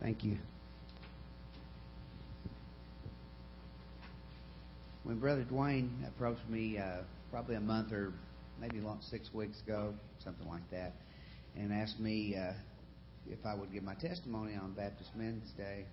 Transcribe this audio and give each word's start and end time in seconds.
Thank 0.00 0.24
you. 0.24 0.38
When 5.02 5.18
Brother 5.18 5.44
Dwayne 5.44 6.06
approached 6.08 6.48
me 6.48 6.78
uh, 6.78 7.02
probably 7.30 7.56
a 7.56 7.60
month 7.60 7.92
or 7.92 8.12
maybe 8.58 8.80
long, 8.80 9.00
six 9.02 9.32
weeks 9.34 9.60
ago, 9.60 9.94
something 10.24 10.48
like 10.48 10.68
that, 10.70 10.94
and 11.56 11.72
asked 11.72 12.00
me 12.00 12.36
uh, 12.36 12.52
if 13.28 13.44
I 13.44 13.54
would 13.54 13.72
give 13.72 13.82
my 13.82 13.94
testimony 13.94 14.54
on 14.54 14.72
Baptist 14.72 15.10
Men's 15.14 15.50
Day, 15.56 15.84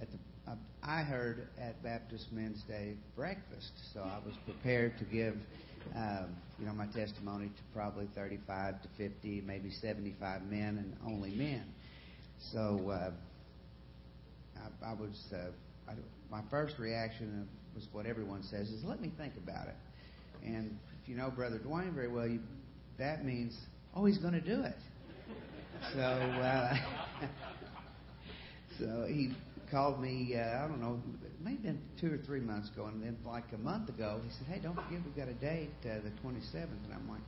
at 0.00 0.08
the, 0.10 0.18
uh, 0.50 0.54
I 0.82 1.02
heard 1.02 1.48
at 1.60 1.82
Baptist 1.82 2.26
Men's 2.30 2.62
Day 2.62 2.94
breakfast, 3.16 3.72
so 3.92 4.00
I 4.00 4.18
was 4.24 4.36
prepared 4.44 4.98
to 4.98 5.04
give, 5.04 5.34
um, 5.96 6.36
you 6.60 6.66
know, 6.66 6.72
my 6.72 6.86
testimony 6.86 7.46
to 7.46 7.62
probably 7.74 8.06
35 8.14 8.82
to 8.82 8.88
50, 8.96 9.42
maybe 9.46 9.70
75 9.70 10.42
men 10.48 10.78
and 10.78 10.96
only 11.06 11.30
men. 11.30 11.64
So 12.52 12.90
uh, 12.90 13.10
I, 14.82 14.90
I 14.90 14.92
was, 14.94 15.32
uh, 15.32 15.50
I, 15.90 15.94
my 16.30 16.42
first 16.50 16.78
reaction 16.78 17.48
was 17.74 17.86
what 17.92 18.06
everyone 18.06 18.42
says 18.42 18.68
is, 18.70 18.84
"Let 18.84 19.00
me 19.00 19.12
think 19.16 19.34
about 19.36 19.68
it." 19.68 19.76
And 20.44 20.78
if 21.02 21.08
you 21.08 21.16
know 21.16 21.30
Brother 21.30 21.58
Dwayne 21.58 21.94
very 21.94 22.08
well, 22.08 22.26
you, 22.26 22.40
that 22.98 23.24
means, 23.24 23.56
"Oh, 23.94 24.04
he's 24.04 24.18
going 24.18 24.34
to 24.34 24.40
do 24.40 24.62
it." 24.62 24.76
So, 25.94 26.00
uh, 26.00 26.76
so 28.78 29.06
he 29.08 29.32
called 29.70 30.00
me. 30.00 30.34
Uh, 30.36 30.64
I 30.64 30.68
don't 30.68 30.80
know, 30.80 31.00
it 31.24 31.44
may 31.44 31.52
have 31.52 31.62
been 31.62 31.80
two 32.00 32.12
or 32.12 32.18
three 32.18 32.40
months 32.40 32.70
ago, 32.70 32.86
and 32.86 33.02
then 33.02 33.16
like 33.24 33.44
a 33.54 33.58
month 33.58 33.88
ago, 33.88 34.20
he 34.24 34.30
said, 34.30 34.46
"Hey, 34.54 34.60
don't 34.62 34.74
forget 34.74 35.00
we've 35.04 35.16
got 35.16 35.28
a 35.28 35.34
date, 35.34 35.70
uh, 35.84 36.00
the 36.02 36.10
27th." 36.22 36.84
And 36.84 36.92
I'm 36.92 37.08
like, 37.08 37.22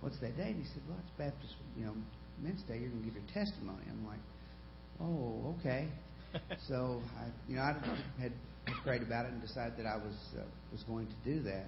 "What's 0.00 0.18
that 0.18 0.36
date?" 0.36 0.54
And 0.56 0.64
he 0.64 0.68
said, 0.72 0.82
"Well, 0.88 0.98
it's 1.02 1.12
Baptist, 1.18 1.54
you 1.76 1.86
know, 1.86 1.94
Men's 2.42 2.62
Day. 2.62 2.78
You're 2.78 2.90
going 2.90 3.02
to 3.02 3.10
give 3.10 3.14
your 3.14 3.32
testimony." 3.32 3.82
I'm 3.90 4.06
like, 4.06 4.22
"Oh, 5.00 5.56
okay." 5.58 5.88
so 6.68 7.00
I, 7.18 7.26
you 7.48 7.56
know, 7.56 7.62
I 7.62 7.74
had, 8.20 8.32
prayed 8.82 9.02
about 9.02 9.26
it 9.26 9.32
and 9.32 9.42
decided 9.42 9.76
that 9.76 9.86
I 9.86 9.96
was 9.96 10.16
uh, 10.38 10.42
was 10.72 10.82
going 10.84 11.06
to 11.06 11.14
do 11.24 11.42
that. 11.42 11.66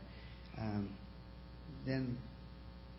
Um, 0.58 0.88
then 1.86 2.16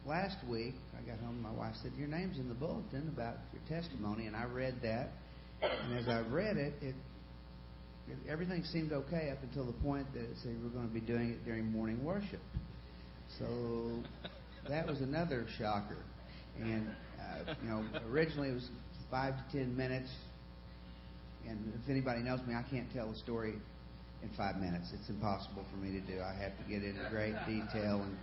last 0.05 0.37
week 0.47 0.75
I 0.97 1.01
got 1.09 1.19
home. 1.19 1.41
My 1.41 1.51
wife 1.51 1.73
said, 1.81 1.91
"Your 1.97 2.07
name's 2.07 2.37
in 2.37 2.47
the 2.47 2.55
bulletin 2.55 3.11
about 3.13 3.35
your 3.53 3.81
testimony," 3.81 4.27
and 4.27 4.35
I 4.35 4.45
read 4.45 4.75
that. 4.83 5.09
And 5.61 5.97
as 5.97 6.07
I 6.07 6.19
read 6.19 6.57
it, 6.57 6.73
it, 6.81 6.95
it 8.07 8.17
everything 8.29 8.63
seemed 8.63 8.91
okay 8.93 9.31
up 9.31 9.41
until 9.43 9.65
the 9.65 9.77
point 9.83 10.05
that 10.13 10.21
it 10.21 10.37
said 10.43 10.55
we're 10.63 10.69
going 10.69 10.87
to 10.87 10.93
be 10.93 11.01
doing 11.01 11.31
it 11.31 11.43
during 11.45 11.65
morning 11.65 12.03
worship. 12.03 12.41
So 13.39 14.03
that 14.69 14.87
was 14.87 15.01
another 15.01 15.47
shocker. 15.57 15.97
And 16.59 16.87
uh, 17.19 17.53
you 17.63 17.69
know, 17.69 17.83
originally 18.09 18.49
it 18.49 18.53
was 18.53 18.69
five 19.09 19.33
to 19.35 19.57
ten 19.57 19.75
minutes 19.75 20.09
and 21.47 21.73
if 21.81 21.89
anybody 21.89 22.21
knows 22.21 22.39
me, 22.47 22.53
I 22.53 22.63
can't 22.69 22.91
tell 22.93 23.09
a 23.09 23.15
story 23.15 23.53
in 24.21 24.29
five 24.35 24.57
minutes. 24.57 24.89
It's 24.93 25.09
impossible 25.09 25.65
for 25.71 25.77
me 25.77 25.91
to 25.99 26.01
do. 26.01 26.21
I 26.21 26.33
have 26.33 26.57
to 26.57 26.63
get 26.69 26.83
into 26.83 27.07
great 27.09 27.35
detail 27.45 28.01
and, 28.01 28.17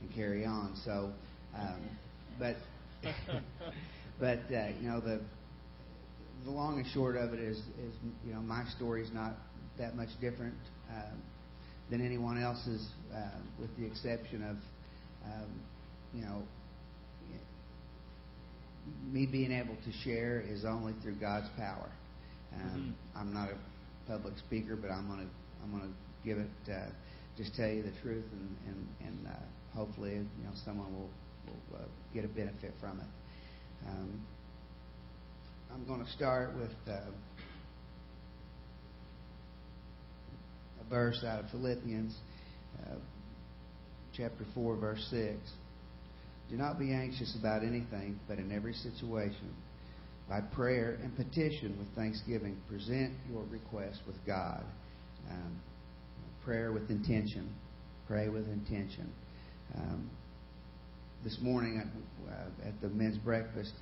and 0.00 0.14
carry 0.14 0.44
on. 0.44 0.76
So, 0.84 1.10
um, 1.58 1.80
but 2.38 2.56
but 4.20 4.40
uh, 4.54 4.68
you 4.80 4.88
know 4.88 5.00
the 5.00 5.20
the 6.44 6.50
long 6.50 6.78
and 6.78 6.86
short 6.92 7.16
of 7.16 7.32
it 7.34 7.40
is 7.40 7.56
is 7.56 7.94
you 8.26 8.32
know 8.32 8.40
my 8.40 8.64
story 8.76 9.02
is 9.02 9.12
not 9.12 9.34
that 9.78 9.96
much 9.96 10.10
different 10.20 10.54
um, 10.90 11.22
than 11.90 12.04
anyone 12.04 12.40
else's, 12.40 12.86
uh, 13.14 13.38
with 13.58 13.70
the 13.78 13.86
exception 13.86 14.42
of 14.42 14.56
um, 15.24 15.50
you 16.14 16.22
know 16.22 16.42
me 19.12 19.26
being 19.26 19.52
able 19.52 19.76
to 19.84 19.92
share 20.04 20.40
is 20.40 20.64
only 20.64 20.94
through 21.02 21.14
God's 21.16 21.48
power. 21.56 21.90
Um, 22.54 22.60
mm-hmm. 22.60 23.18
I'm 23.18 23.32
not 23.34 23.48
a 23.50 24.10
public 24.10 24.36
speaker, 24.38 24.76
but 24.76 24.90
I'm 24.90 25.08
gonna 25.08 25.28
I'm 25.62 25.70
gonna 25.70 25.92
give 26.24 26.38
it 26.38 26.50
uh, 26.70 26.90
just 27.36 27.54
tell 27.54 27.68
you 27.68 27.82
the 27.82 27.92
truth, 28.02 28.24
and 28.32 28.56
and 28.66 28.88
and 29.06 29.26
uh, 29.26 29.76
hopefully 29.76 30.12
you 30.12 30.44
know 30.44 30.52
someone 30.64 30.92
will 30.92 31.10
will 31.46 31.78
uh, 31.78 31.84
get 32.14 32.24
a 32.24 32.28
benefit 32.28 32.74
from 32.80 33.00
it. 33.00 33.06
Um, 33.88 34.20
I'm 35.72 35.86
going 35.86 36.04
to 36.04 36.10
start 36.12 36.54
with 36.56 36.70
uh, 36.88 37.00
a 40.80 40.90
verse 40.90 41.24
out 41.26 41.44
of 41.44 41.50
Philippians, 41.50 42.14
uh, 42.84 42.96
chapter 44.16 44.44
four, 44.54 44.76
verse 44.76 45.06
six. 45.10 45.38
Do 46.50 46.56
not 46.56 46.78
be 46.78 46.92
anxious 46.92 47.36
about 47.38 47.62
anything, 47.62 48.18
but 48.26 48.38
in 48.38 48.50
every 48.50 48.74
situation 48.74 49.54
by 50.30 50.40
prayer 50.40 50.96
and 51.02 51.14
petition 51.16 51.76
with 51.76 51.88
thanksgiving, 51.96 52.56
present 52.68 53.12
your 53.28 53.42
request 53.50 53.98
with 54.06 54.16
God. 54.24 54.64
Um, 55.28 55.60
prayer 56.44 56.70
with 56.70 56.88
intention. 56.88 57.52
Pray 58.06 58.28
with 58.28 58.46
intention. 58.46 59.12
Um, 59.76 60.08
this 61.24 61.36
morning 61.42 61.82
uh, 62.28 62.68
at 62.68 62.80
the 62.80 62.88
men's 62.90 63.18
breakfast, 63.18 63.72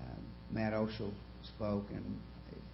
um, 0.00 0.24
Matt 0.50 0.72
Oshel 0.72 1.12
spoke, 1.56 1.84
and 1.90 2.18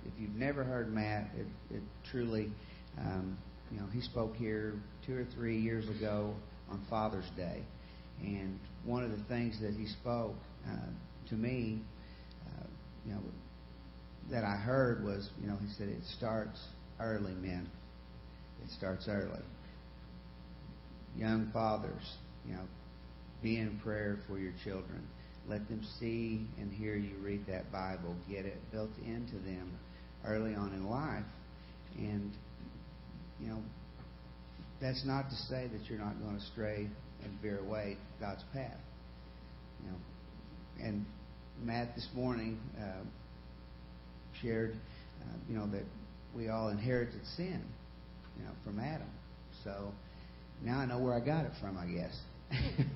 if 0.07 0.13
you've 0.19 0.37
never 0.37 0.63
heard 0.63 0.95
Matt, 0.95 1.29
it, 1.37 1.75
it 1.75 1.83
truly, 2.11 2.53
um, 2.99 3.37
you 3.73 3.81
know, 3.81 3.87
he 3.93 4.01
spoke 4.01 4.37
here 4.37 4.75
two 5.05 5.17
or 5.17 5.27
three 5.35 5.59
years 5.59 5.89
ago 5.89 6.33
on 6.71 6.81
Father's 6.89 7.29
Day, 7.37 7.65
and 8.23 8.61
one 8.85 9.03
of 9.03 9.11
the 9.11 9.25
things 9.25 9.61
that 9.61 9.75
he 9.75 9.87
spoke 9.87 10.37
uh, 10.69 11.29
to 11.29 11.35
me 11.35 11.81
you 13.07 13.13
know, 13.13 13.21
that 14.31 14.45
I 14.45 14.57
heard 14.57 15.05
was, 15.05 15.29
you 15.41 15.47
know, 15.47 15.57
he 15.61 15.69
said 15.77 15.89
it 15.89 16.03
starts 16.17 16.59
early, 17.01 17.33
men. 17.33 17.69
It 18.65 18.71
starts 18.71 19.07
early. 19.09 19.43
Young 21.17 21.51
fathers, 21.53 22.03
you 22.47 22.55
know, 22.55 22.63
be 23.43 23.59
in 23.59 23.79
prayer 23.81 24.19
for 24.27 24.39
your 24.39 24.53
children. 24.65 25.07
Let 25.47 25.69
them 25.69 25.83
see 26.01 26.47
and 26.59 26.73
hear 26.73 26.97
you 26.97 27.17
read 27.23 27.47
that 27.49 27.71
Bible. 27.71 28.17
Get 28.29 28.47
it 28.47 28.57
built 28.73 28.91
into 29.05 29.35
them 29.45 29.79
early 30.25 30.55
on 30.55 30.73
in 30.73 30.89
life. 30.89 31.25
And, 31.99 32.33
you 33.41 33.49
know, 33.49 33.63
that's 34.81 35.05
not 35.05 35.29
to 35.29 35.37
say 35.37 35.69
that 35.71 35.89
you're 35.89 35.99
not 35.99 36.19
going 36.23 36.39
to 36.39 36.45
stray 36.47 36.89
and 37.23 37.41
veer 37.43 37.59
away 37.59 37.99
God's 38.19 38.43
path. 38.55 38.79
You 39.83 39.91
know, 39.91 40.87
and 40.87 41.05
Matt 41.63 41.95
this 41.95 42.09
morning 42.15 42.59
uh, 42.79 43.05
shared, 44.43 44.77
uh, 45.23 45.37
you 45.49 45.57
know, 45.57 45.67
that 45.69 45.85
we 46.37 46.49
all 46.49 46.69
inherited 46.69 47.21
sin, 47.37 47.63
you 48.39 48.45
know, 48.45 48.51
from 48.65 48.81
Adam. 48.81 49.09
So 49.63 49.93
now 50.63 50.79
I 50.79 50.87
know 50.87 50.99
where 50.99 51.15
I 51.15 51.21
got 51.21 51.45
it 51.45 51.53
from, 51.61 51.79
I 51.79 51.87
guess. 51.87 52.19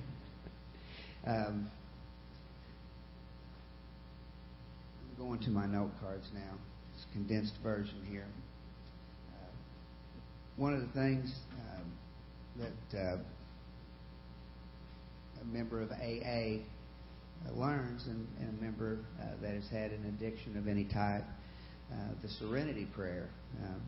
um, 1.25 1.69
I'm 5.17 5.25
going 5.25 5.39
to 5.39 5.49
my 5.49 5.65
note 5.65 5.91
cards 6.01 6.27
now. 6.33 6.57
It's 6.95 7.05
a 7.09 7.13
condensed 7.13 7.53
version 7.63 8.05
here. 8.09 8.27
Uh, 9.31 9.51
one 10.57 10.73
of 10.73 10.81
the 10.81 10.87
things 10.99 11.33
um, 11.53 11.91
that 12.91 12.97
uh, 12.99 13.17
a 15.41 15.45
member 15.45 15.81
of 15.81 15.91
AA 15.91 16.63
learns, 17.55 18.05
and, 18.07 18.27
and 18.39 18.59
a 18.59 18.63
member 18.63 18.99
uh, 19.21 19.25
that 19.41 19.53
has 19.53 19.67
had 19.71 19.91
an 19.91 20.05
addiction 20.05 20.57
of 20.57 20.67
any 20.67 20.85
type, 20.85 21.23
uh, 21.91 21.95
the 22.21 22.29
serenity 22.29 22.87
prayer. 22.95 23.29
Um, 23.63 23.81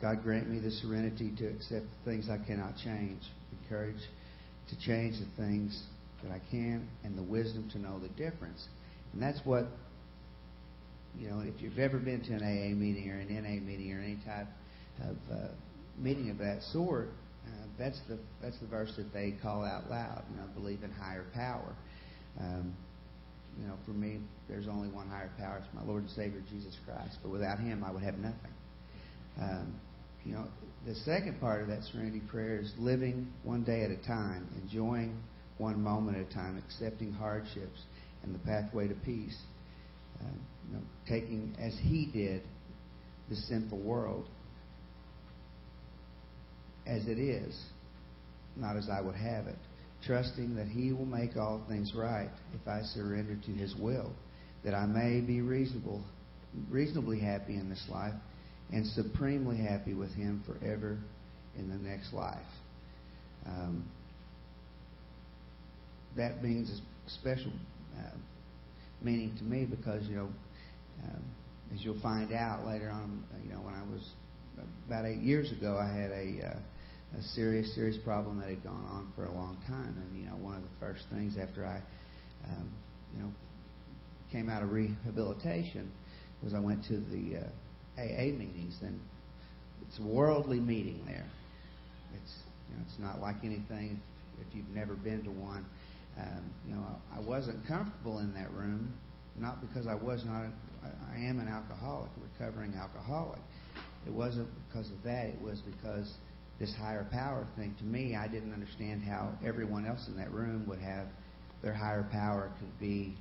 God 0.00 0.22
grant 0.22 0.48
me 0.48 0.58
the 0.58 0.70
serenity 0.70 1.32
to 1.38 1.46
accept 1.46 1.86
the 1.86 2.10
things 2.10 2.28
I 2.28 2.38
cannot 2.44 2.76
change, 2.76 3.22
the 3.50 3.68
courage 3.68 4.02
to 4.68 4.86
change 4.86 5.16
the 5.18 5.42
things 5.42 5.82
that 6.22 6.32
I 6.32 6.40
can, 6.50 6.88
and 7.04 7.16
the 7.16 7.22
wisdom 7.22 7.68
to 7.72 7.78
know 7.78 7.98
the 7.98 8.08
difference. 8.08 8.66
And 9.12 9.22
that's 9.22 9.40
what, 9.44 9.66
you 11.18 11.28
know, 11.28 11.40
if 11.40 11.60
you've 11.60 11.78
ever 11.78 11.98
been 11.98 12.22
to 12.22 12.32
an 12.32 12.42
AA 12.42 12.74
meeting 12.74 13.10
or 13.10 13.18
an 13.18 13.28
NA 13.28 13.64
meeting 13.64 13.92
or 13.92 14.00
any 14.00 14.18
type 14.24 14.46
of 15.02 15.16
uh, 15.32 15.48
meeting 15.98 16.30
of 16.30 16.38
that 16.38 16.62
sort, 16.72 17.08
uh, 17.46 17.66
that's 17.78 18.00
the 18.08 18.18
that's 18.40 18.58
the 18.60 18.66
verse 18.66 18.92
that 18.96 19.12
they 19.12 19.34
call 19.42 19.64
out 19.64 19.90
loud. 19.90 20.22
You 20.30 20.36
know, 20.36 20.44
believe 20.54 20.82
in 20.82 20.90
higher 20.92 21.24
power. 21.34 21.74
Um, 22.40 22.74
you 23.60 23.66
know, 23.66 23.74
for 23.84 23.92
me, 23.92 24.18
there's 24.48 24.66
only 24.66 24.88
one 24.88 25.08
higher 25.08 25.30
power. 25.38 25.58
It's 25.58 25.74
my 25.74 25.82
Lord 25.82 26.02
and 26.02 26.10
Savior, 26.10 26.42
Jesus 26.50 26.76
Christ. 26.86 27.18
But 27.22 27.30
without 27.30 27.58
Him, 27.58 27.84
I 27.84 27.90
would 27.90 28.02
have 28.02 28.18
nothing. 28.18 28.52
Um, 29.40 29.74
you 30.24 30.32
know, 30.32 30.46
the 30.86 30.94
second 30.94 31.40
part 31.40 31.62
of 31.62 31.68
that 31.68 31.82
serenity 31.92 32.20
prayer 32.20 32.58
is 32.60 32.72
living 32.78 33.32
one 33.42 33.64
day 33.64 33.82
at 33.84 33.90
a 33.90 33.96
time, 34.06 34.48
enjoying 34.62 35.16
one 35.58 35.82
moment 35.82 36.16
at 36.16 36.30
a 36.30 36.34
time, 36.34 36.62
accepting 36.66 37.12
hardships 37.12 37.80
and 38.22 38.34
the 38.34 38.38
pathway 38.40 38.88
to 38.88 38.94
peace. 38.94 39.36
Um, 40.20 40.40
you 40.68 40.76
know, 40.76 40.82
taking 41.08 41.54
as 41.60 41.74
He 41.82 42.06
did 42.12 42.42
the 43.28 43.36
sinful 43.36 43.78
world 43.78 44.26
as 46.86 47.06
it 47.06 47.18
is, 47.18 47.58
not 48.56 48.76
as 48.76 48.88
I 48.90 49.00
would 49.00 49.14
have 49.14 49.46
it 49.46 49.58
trusting 50.06 50.54
that 50.56 50.66
He 50.66 50.92
will 50.92 51.06
make 51.06 51.36
all 51.36 51.62
things 51.68 51.92
right 51.94 52.30
if 52.54 52.66
I 52.66 52.82
surrender 52.82 53.36
to 53.36 53.50
His 53.52 53.74
will, 53.76 54.12
that 54.64 54.74
I 54.74 54.86
may 54.86 55.20
be 55.20 55.40
reasonable 55.40 56.02
reasonably 56.70 57.18
happy 57.18 57.54
in 57.54 57.68
this 57.68 57.82
life 57.88 58.14
and 58.70 58.86
supremely 58.86 59.56
happy 59.56 59.94
with 59.94 60.12
Him 60.14 60.42
forever 60.46 60.98
in 61.58 61.68
the 61.68 61.76
next 61.76 62.12
life. 62.12 62.36
Um, 63.46 63.84
that 66.16 66.42
means 66.42 66.70
a 66.70 67.10
special 67.10 67.52
uh, 67.98 68.16
meaning 69.00 69.34
to 69.38 69.44
me 69.44 69.64
because, 69.64 70.06
you 70.06 70.16
know, 70.16 70.28
um, 71.04 71.22
as 71.74 71.82
you'll 71.84 72.00
find 72.00 72.32
out 72.32 72.66
later 72.66 72.90
on, 72.90 73.24
you 73.44 73.52
know, 73.52 73.60
when 73.60 73.74
I 73.74 73.82
was 73.90 74.06
about 74.86 75.06
eight 75.06 75.20
years 75.20 75.50
ago, 75.52 75.78
I 75.78 75.86
had 75.86 76.10
a, 76.10 76.54
uh, 76.54 76.58
a 77.18 77.22
serious, 77.22 77.74
serious 77.74 77.96
problem 78.04 78.40
that 78.40 78.48
had 78.48 78.62
gone 78.62 78.84
on 78.90 79.12
for 79.14 79.26
a 79.26 79.32
long 79.32 79.56
time. 79.66 79.94
And, 79.96 80.18
you 80.18 80.26
know, 80.26 80.36
one 80.36 80.56
of 80.56 80.62
the 80.62 80.76
first 80.80 81.02
things 81.10 81.36
after 81.40 81.66
I, 81.66 81.82
um, 82.48 82.70
you 83.14 83.22
know, 83.22 83.30
came 84.30 84.48
out 84.48 84.62
of 84.62 84.72
rehabilitation 84.72 85.90
was 86.42 86.54
I 86.54 86.58
went 86.58 86.84
to 86.86 86.94
the 86.94 87.38
uh, 87.38 88.00
AA 88.00 88.32
meetings. 88.32 88.76
And 88.82 88.98
it's 89.86 89.98
a 89.98 90.02
worldly 90.02 90.60
meeting 90.60 91.02
there. 91.06 91.26
It's, 92.14 92.32
you 92.70 92.76
know, 92.76 92.82
it's 92.86 92.98
not 92.98 93.20
like 93.20 93.36
anything 93.44 94.00
if, 94.38 94.46
if 94.46 94.54
you've 94.54 94.70
never 94.70 94.94
been 94.94 95.22
to 95.24 95.30
one. 95.30 95.66
Um, 96.18 96.50
you 96.66 96.74
know, 96.74 96.84
I 97.14 97.20
wasn't 97.20 97.66
comfortable 97.66 98.18
in 98.18 98.34
that 98.34 98.50
room, 98.52 98.92
not 99.38 99.60
because 99.60 99.86
I 99.86 99.94
was 99.94 100.24
not. 100.24 100.46
I 100.84 101.16
am 101.16 101.38
an 101.38 101.48
alcoholic, 101.48 102.10
recovering 102.20 102.74
alcoholic. 102.74 103.38
It 104.06 104.12
wasn't 104.12 104.48
because 104.68 104.90
of 104.90 105.02
that. 105.04 105.26
It 105.26 105.40
was 105.40 105.60
because 105.60 106.12
this 106.62 106.72
higher 106.76 107.04
power 107.10 107.44
thing. 107.56 107.74
To 107.78 107.84
me, 107.84 108.14
I 108.14 108.28
didn't 108.28 108.54
understand 108.54 109.02
how 109.02 109.32
everyone 109.44 109.84
else 109.84 110.06
in 110.06 110.16
that 110.16 110.30
room 110.30 110.64
would 110.68 110.78
have 110.78 111.08
their 111.60 111.74
higher 111.74 112.06
power 112.12 112.52
could 112.60 112.78
be 112.78 113.16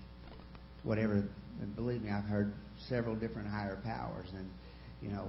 whatever. 0.84 1.28
And 1.60 1.76
believe 1.76 2.04
me, 2.04 2.12
I've 2.12 2.26
heard 2.26 2.54
several 2.88 3.16
different 3.16 3.48
higher 3.48 3.80
powers. 3.84 4.28
And 4.38 4.48
you 5.02 5.10
know, 5.10 5.28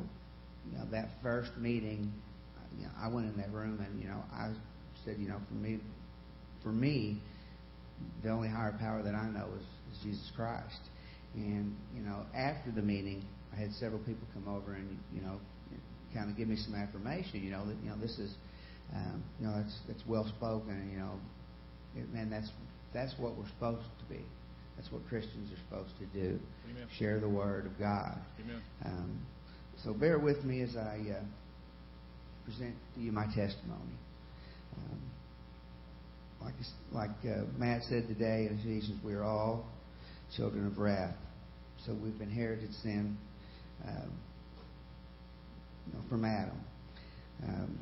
you 0.71 0.77
know 0.77 0.85
that 0.91 1.09
first 1.23 1.57
meeting, 1.57 2.13
you 2.79 2.85
know, 2.85 2.91
I 3.01 3.09
went 3.09 3.29
in 3.29 3.37
that 3.39 3.51
room 3.51 3.83
and 3.83 4.03
you 4.03 4.09
know 4.09 4.23
I 4.31 4.51
said, 5.07 5.17
you 5.19 5.29
know, 5.29 5.41
for 5.49 5.55
me, 5.55 5.79
for 6.63 6.71
me, 6.71 7.17
the 8.23 8.29
only 8.29 8.49
higher 8.49 8.77
power 8.79 9.03
that 9.03 9.15
I 9.15 9.27
know 9.31 9.49
is, 9.59 9.97
is 9.97 10.03
Jesus 10.03 10.31
Christ. 10.37 10.81
And 11.35 11.75
you 11.97 12.03
know, 12.03 12.27
after 12.37 12.71
the 12.73 12.83
meeting, 12.83 13.25
I 13.55 13.57
had 13.57 13.73
several 13.73 14.01
people 14.01 14.29
come 14.35 14.55
over 14.55 14.75
and 14.75 14.99
you 15.15 15.23
know, 15.23 15.41
kind 16.15 16.31
of 16.31 16.37
give 16.37 16.49
me 16.49 16.57
some 16.57 16.75
affirmation. 16.75 17.43
You 17.43 17.51
know 17.51 17.67
that 17.67 17.77
you 17.83 17.91
know 17.91 17.97
this 18.01 18.19
is, 18.19 18.35
um, 18.95 19.23
you 19.41 19.47
know, 19.47 19.63
it's 19.65 19.79
it's 19.89 20.07
well 20.07 20.27
spoken. 20.37 20.91
You 20.93 20.99
know, 20.99 22.21
and 22.21 22.33
that's 22.33 22.51
that's 22.95 23.15
what 23.19 23.37
we're 23.37 23.49
supposed 23.49 23.87
to 24.01 24.15
be. 24.15 24.23
That's 24.77 24.91
what 24.91 25.07
Christians 25.09 25.51
are 25.53 25.63
supposed 25.69 25.93
to 25.99 26.07
do. 26.07 26.39
Amen. 26.71 26.89
Share 26.99 27.21
the 27.21 27.29
word 27.29 27.67
of 27.67 27.79
God. 27.79 28.19
Amen. 28.41 28.63
Um, 28.85 29.27
so 29.85 29.93
bear 29.93 30.19
with 30.19 30.45
me 30.45 30.63
as 30.63 30.77
I 30.77 31.01
uh, 31.11 31.25
present 32.45 32.75
to 32.95 33.01
you 33.01 33.13
my 33.13 33.27
testimony. 33.27 33.97
Um, 34.77 35.01
like 36.43 36.55
like 36.93 37.11
uh, 37.25 37.45
Matt 37.59 37.83
said 37.89 38.09
today 38.09 38.49
in 38.51 38.59
Ephesians, 38.59 38.99
we 39.05 39.15
are 39.15 39.25
all 39.25 39.67
children 40.37 40.67
of 40.67 40.79
wrath. 40.79 41.15
So 41.87 41.95
we've 41.95 42.21
inherited 42.21 42.73
sin 42.83 43.17
um, 43.87 44.13
know, 45.93 46.05
from 46.09 46.25
Adam. 46.25 46.61
Um, 47.45 47.79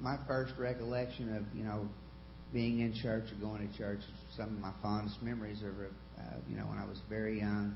my 0.00 0.16
first 0.26 0.52
recollection 0.58 1.36
of 1.36 1.44
you 1.56 1.64
know 1.64 1.88
being 2.52 2.80
in 2.80 2.92
church 2.92 3.24
or 3.32 3.40
going 3.40 3.66
to 3.66 3.78
church, 3.78 4.00
some 4.36 4.46
of 4.46 4.58
my 4.58 4.72
fondest 4.82 5.22
memories 5.22 5.62
are 5.62 5.90
uh, 6.18 6.36
you 6.48 6.56
know 6.56 6.64
when 6.64 6.78
I 6.78 6.84
was 6.84 7.00
very 7.08 7.38
young, 7.38 7.74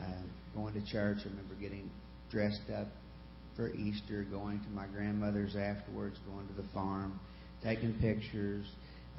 uh, 0.00 0.22
going 0.54 0.74
to 0.74 0.84
church. 0.90 1.18
I 1.24 1.28
remember 1.28 1.54
getting 1.60 1.90
dressed 2.30 2.70
up 2.76 2.88
for 3.56 3.70
Easter, 3.74 4.24
going 4.24 4.60
to 4.60 4.68
my 4.70 4.86
grandmother's 4.86 5.56
afterwards, 5.56 6.18
going 6.26 6.46
to 6.48 6.54
the 6.54 6.68
farm, 6.72 7.18
taking 7.62 7.94
pictures. 7.94 8.66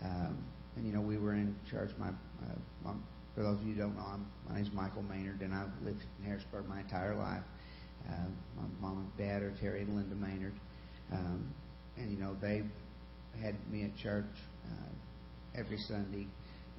Um, 0.03 0.37
and 0.75 0.85
you 0.85 0.93
know 0.93 1.01
we 1.01 1.17
were 1.17 1.33
in 1.33 1.55
church. 1.69 1.91
My, 1.97 2.09
uh, 2.09 2.57
my 2.83 2.93
for 3.35 3.43
those 3.43 3.59
of 3.59 3.67
you 3.67 3.73
who 3.73 3.81
don't 3.81 3.95
know, 3.95 4.05
I'm, 4.05 4.25
my 4.47 4.55
name's 4.55 4.73
Michael 4.73 5.03
Maynard, 5.03 5.41
and 5.41 5.53
I've 5.53 5.71
lived 5.83 6.01
in 6.19 6.25
Harrisburg 6.25 6.67
my 6.67 6.81
entire 6.81 7.15
life. 7.15 7.43
Uh, 8.09 8.29
my 8.57 8.67
mom 8.81 8.97
and 8.97 9.17
dad 9.17 9.43
are 9.43 9.53
Terry 9.61 9.81
and 9.81 9.95
Linda 9.95 10.15
Maynard, 10.15 10.53
um, 11.11 11.53
and 11.97 12.11
you 12.11 12.17
know 12.17 12.35
they 12.41 12.63
had 13.41 13.55
me 13.71 13.83
at 13.83 13.95
church 13.97 14.25
uh, 14.65 15.59
every 15.59 15.77
Sunday. 15.87 16.27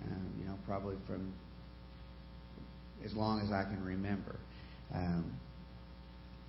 Um, 0.04 0.32
you 0.38 0.46
know, 0.46 0.56
probably 0.66 0.96
from 1.06 1.32
as 3.04 3.12
long 3.14 3.40
as 3.40 3.52
I 3.52 3.64
can 3.64 3.84
remember. 3.84 4.36
Um, 4.94 5.32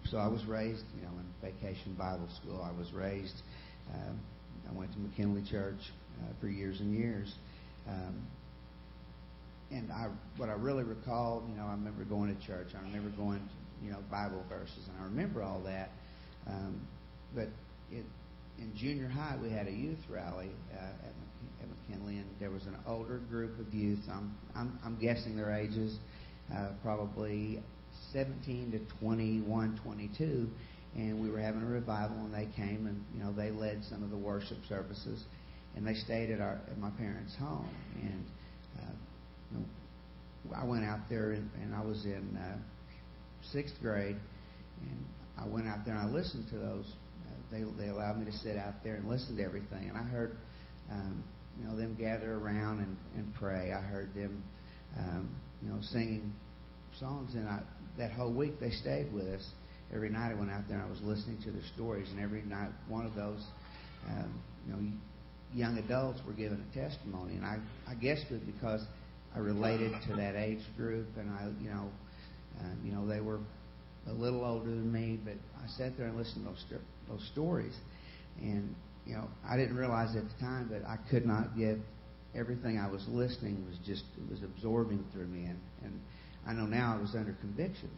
so 0.09 0.17
I 0.17 0.27
was 0.27 0.43
raised, 0.45 0.83
you 0.95 1.03
know, 1.03 1.11
in 1.19 1.51
Vacation 1.51 1.93
Bible 1.93 2.27
School. 2.41 2.61
I 2.61 2.77
was 2.77 2.91
raised. 2.93 3.41
Um, 3.93 4.19
I 4.69 4.77
went 4.77 4.91
to 4.93 4.99
McKinley 4.99 5.43
Church 5.49 5.79
uh, 6.21 6.33
for 6.39 6.47
years 6.47 6.79
and 6.79 6.93
years. 6.93 7.33
Um, 7.87 8.25
and 9.71 9.91
I, 9.91 10.07
what 10.37 10.49
I 10.49 10.53
really 10.53 10.83
recall, 10.83 11.43
you 11.49 11.55
know, 11.55 11.65
I 11.65 11.71
remember 11.71 12.03
going 12.03 12.35
to 12.35 12.45
church. 12.45 12.67
I 12.77 12.81
remember 12.81 13.09
going, 13.15 13.41
you 13.83 13.91
know, 13.91 13.99
Bible 14.09 14.43
verses, 14.49 14.87
and 14.87 14.97
I 14.99 15.03
remember 15.05 15.43
all 15.43 15.61
that. 15.65 15.89
Um, 16.47 16.81
but 17.35 17.47
it, 17.91 18.05
in 18.57 18.71
junior 18.77 19.07
high, 19.07 19.37
we 19.41 19.49
had 19.49 19.67
a 19.67 19.71
youth 19.71 19.99
rally 20.09 20.51
uh, 20.73 20.77
at, 20.77 21.13
at 21.61 21.67
McKinley, 21.69 22.17
and 22.17 22.27
there 22.39 22.51
was 22.51 22.63
an 22.63 22.77
older 22.87 23.17
group 23.29 23.59
of 23.59 23.73
youth. 23.73 23.99
I'm, 24.11 24.35
I'm, 24.55 24.79
I'm 24.85 24.99
guessing 24.99 25.35
their 25.35 25.51
ages, 25.51 25.97
uh, 26.53 26.69
probably 26.83 27.61
17 28.13 28.71
to 28.71 28.79
21, 28.99 29.79
22, 29.83 30.49
and 30.95 31.21
we 31.21 31.29
were 31.29 31.39
having 31.39 31.61
a 31.61 31.65
revival, 31.65 32.17
and 32.17 32.33
they 32.33 32.49
came 32.55 32.85
and 32.87 33.03
you 33.15 33.23
know 33.23 33.31
they 33.31 33.49
led 33.49 33.81
some 33.89 34.03
of 34.03 34.09
the 34.09 34.17
worship 34.17 34.57
services, 34.67 35.23
and 35.75 35.87
they 35.87 35.93
stayed 35.93 36.29
at 36.29 36.41
our 36.41 36.59
at 36.69 36.77
my 36.77 36.89
parents' 36.91 37.35
home, 37.39 37.69
and 38.01 38.25
uh, 38.79 38.91
you 39.51 39.57
know, 39.59 39.65
I 40.55 40.65
went 40.65 40.83
out 40.83 40.99
there 41.09 41.31
and, 41.31 41.49
and 41.61 41.73
I 41.73 41.81
was 41.81 42.03
in 42.05 42.37
uh, 42.37 42.57
sixth 43.51 43.75
grade, 43.81 44.17
and 44.81 45.05
I 45.37 45.47
went 45.47 45.67
out 45.67 45.85
there 45.85 45.95
and 45.95 46.07
I 46.07 46.11
listened 46.11 46.47
to 46.49 46.57
those. 46.57 46.85
Uh, 47.27 47.31
they 47.51 47.63
they 47.83 47.89
allowed 47.89 48.19
me 48.19 48.25
to 48.25 48.37
sit 48.37 48.57
out 48.57 48.83
there 48.83 48.95
and 48.95 49.07
listen 49.07 49.37
to 49.37 49.43
everything, 49.43 49.89
and 49.89 49.97
I 49.97 50.03
heard, 50.03 50.37
um, 50.91 51.23
you 51.59 51.65
know, 51.65 51.75
them 51.75 51.95
gather 51.99 52.35
around 52.35 52.79
and, 52.79 52.97
and 53.15 53.33
pray. 53.35 53.73
I 53.73 53.81
heard 53.81 54.13
them, 54.13 54.43
um, 54.97 55.29
you 55.61 55.69
know, 55.69 55.79
singing 55.81 56.33
songs, 56.99 57.35
and 57.35 57.47
I, 57.47 57.61
that 57.97 58.11
whole 58.11 58.33
week 58.33 58.59
they 58.59 58.71
stayed 58.71 59.11
with 59.13 59.25
us. 59.25 59.45
Every 59.93 60.09
night 60.09 60.31
I 60.31 60.35
went 60.35 60.51
out 60.51 60.63
there 60.69 60.77
and 60.77 60.87
I 60.87 60.89
was 60.89 61.01
listening 61.01 61.41
to 61.43 61.51
their 61.51 61.67
stories, 61.75 62.07
and 62.11 62.19
every 62.19 62.43
night 62.43 62.69
one 62.87 63.05
of 63.05 63.15
those, 63.15 63.43
um, 64.07 64.41
you 64.65 64.73
know, 64.73 64.79
young 65.53 65.77
adults 65.77 66.19
were 66.25 66.33
giving 66.33 66.63
a 66.71 66.75
testimony, 66.75 67.35
and 67.35 67.45
I 67.45 67.57
I 67.89 67.95
guess 67.95 68.19
it 68.29 68.45
because 68.45 68.81
I 69.35 69.39
related 69.39 69.93
to 70.07 70.15
that 70.15 70.35
age 70.35 70.63
group, 70.77 71.07
and 71.17 71.29
I, 71.29 71.49
you 71.61 71.69
know, 71.69 71.89
uh, 72.59 72.63
you 72.83 72.91
know, 72.91 73.07
they 73.07 73.21
were 73.21 73.39
a 74.07 74.13
little 74.13 74.43
older 74.43 74.69
than 74.69 74.91
me, 74.91 75.19
but 75.23 75.35
I 75.63 75.67
sat 75.77 75.97
there 75.97 76.07
and 76.07 76.17
listened 76.17 76.45
to 76.45 76.51
those 76.51 76.81
those 77.09 77.29
stories, 77.31 77.75
and 78.41 78.75
you 79.05 79.13
know, 79.13 79.27
I 79.47 79.57
didn't 79.57 79.75
realize 79.75 80.15
at 80.15 80.23
the 80.23 80.39
time, 80.39 80.69
but 80.71 80.87
I 80.87 80.97
could 81.09 81.25
not 81.25 81.57
get 81.57 81.77
everything 82.35 82.79
I 82.79 82.89
was 82.89 83.05
listening 83.07 83.65
was 83.67 83.77
just 83.85 84.03
it 84.17 84.29
was 84.29 84.41
absorbing 84.43 85.03
through 85.13 85.27
me, 85.27 85.45
and 85.45 85.59
and 85.83 85.99
I 86.47 86.53
know 86.53 86.65
now 86.65 86.95
I 86.97 87.01
was 87.01 87.15
under 87.15 87.33
conviction, 87.33 87.89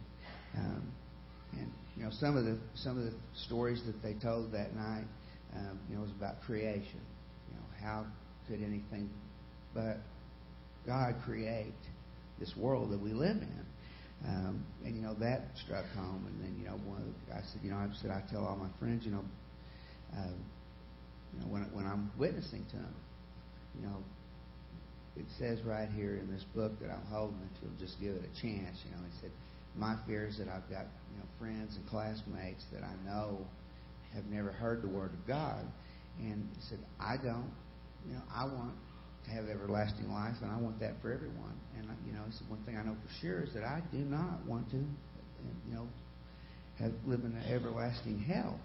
um, 0.56 0.82
and 1.52 1.70
you 1.96 2.04
know, 2.04 2.10
some 2.20 2.36
of 2.36 2.44
the 2.44 2.58
some 2.74 2.98
of 2.98 3.04
the 3.04 3.14
stories 3.46 3.82
that 3.86 4.02
they 4.02 4.14
told 4.14 4.52
that 4.52 4.74
night, 4.74 5.06
um, 5.56 5.78
you 5.88 5.96
know, 5.96 6.02
was 6.02 6.10
about 6.10 6.42
creation. 6.42 7.00
You 7.50 7.56
know, 7.56 7.64
how 7.80 8.06
could 8.48 8.62
anything 8.62 9.08
but 9.74 9.98
God 10.86 11.14
create 11.24 11.74
this 12.38 12.52
world 12.56 12.90
that 12.90 13.00
we 13.00 13.12
live 13.12 13.36
in? 13.36 13.66
Um, 14.26 14.64
and 14.84 14.96
you 14.96 15.02
know 15.02 15.14
that 15.20 15.48
struck 15.64 15.84
home. 15.94 16.24
And 16.26 16.40
then 16.40 16.56
you 16.58 16.66
know 16.66 16.76
one 16.84 17.14
the, 17.28 17.34
I 17.34 17.40
said, 17.52 17.60
you 17.62 17.70
know, 17.70 17.76
I 17.76 17.88
said 18.00 18.10
I 18.10 18.22
tell 18.30 18.44
all 18.44 18.56
my 18.56 18.70
friends, 18.78 19.04
you 19.04 19.12
know, 19.12 19.24
uh, 20.16 20.32
you 21.34 21.40
know 21.40 21.46
when 21.46 21.62
when 21.72 21.86
I'm 21.86 22.10
witnessing 22.18 22.64
to 22.70 22.76
them, 22.76 22.94
you 23.78 23.86
know, 23.86 23.98
it 25.16 25.26
says 25.38 25.60
right 25.62 25.88
here 25.94 26.16
in 26.16 26.30
this 26.32 26.44
book 26.54 26.72
that 26.80 26.90
I'm 26.90 27.04
holding, 27.10 27.38
if 27.54 27.62
you'll 27.62 27.78
just 27.78 28.00
give 28.00 28.14
it 28.14 28.24
a 28.24 28.40
chance, 28.40 28.78
you 28.84 28.90
know, 28.92 29.02
he 29.04 29.20
said, 29.20 29.30
my 29.76 29.96
fear 30.06 30.26
is 30.26 30.38
that 30.38 30.48
I've 30.48 30.68
got 30.70 30.86
you 31.12 31.18
know 31.18 31.28
friends 31.38 31.76
and 31.76 31.86
classmates 31.88 32.64
that 32.72 32.82
I 32.82 32.94
know 33.04 33.38
have 34.14 34.24
never 34.26 34.52
heard 34.52 34.80
the 34.82 34.88
word 34.88 35.12
of 35.12 35.26
God, 35.26 35.66
and 36.18 36.48
he 36.54 36.62
said, 36.70 36.78
I 36.98 37.16
don't, 37.16 37.52
you 38.08 38.14
know, 38.14 38.22
I 38.34 38.44
want 38.44 38.72
have 39.32 39.48
everlasting 39.48 40.10
life, 40.12 40.36
and 40.42 40.50
I 40.50 40.56
want 40.56 40.78
that 40.80 40.94
for 41.02 41.12
everyone. 41.12 41.54
And 41.76 41.88
you 42.06 42.12
know, 42.12 42.22
said 42.30 42.48
one 42.48 42.62
thing 42.64 42.76
I 42.76 42.82
know 42.82 42.96
for 43.06 43.14
sure 43.20 43.42
is 43.42 43.52
that 43.54 43.64
I 43.64 43.82
do 43.92 43.98
not 43.98 44.44
want 44.46 44.70
to, 44.70 44.76
you 44.76 45.74
know, 45.74 45.88
have 46.78 46.92
live 47.06 47.20
in 47.20 47.32
an 47.32 47.44
everlasting 47.48 48.18
hell. 48.20 48.58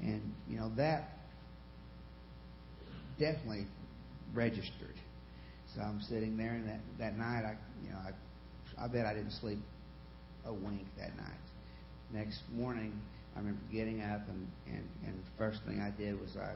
And 0.00 0.20
you 0.48 0.58
know 0.58 0.72
that 0.76 1.10
definitely 3.18 3.66
registered. 4.34 4.96
So 5.74 5.80
I'm 5.80 6.00
sitting 6.02 6.36
there, 6.36 6.52
and 6.52 6.68
that 6.68 6.80
that 6.98 7.16
night, 7.16 7.44
I 7.44 7.56
you 7.84 7.90
know, 7.90 7.98
I 7.98 8.84
I 8.84 8.88
bet 8.88 9.06
I 9.06 9.14
didn't 9.14 9.32
sleep 9.32 9.58
a 10.44 10.52
wink 10.52 10.86
that 10.98 11.16
night. 11.16 11.40
Next 12.12 12.40
morning, 12.52 12.92
I 13.34 13.38
remember 13.38 13.60
getting 13.72 14.02
up, 14.02 14.28
and, 14.28 14.46
and, 14.66 14.88
and 15.06 15.14
the 15.14 15.30
first 15.38 15.60
thing 15.66 15.80
I 15.80 15.90
did 15.90 16.20
was 16.20 16.36
I, 16.36 16.52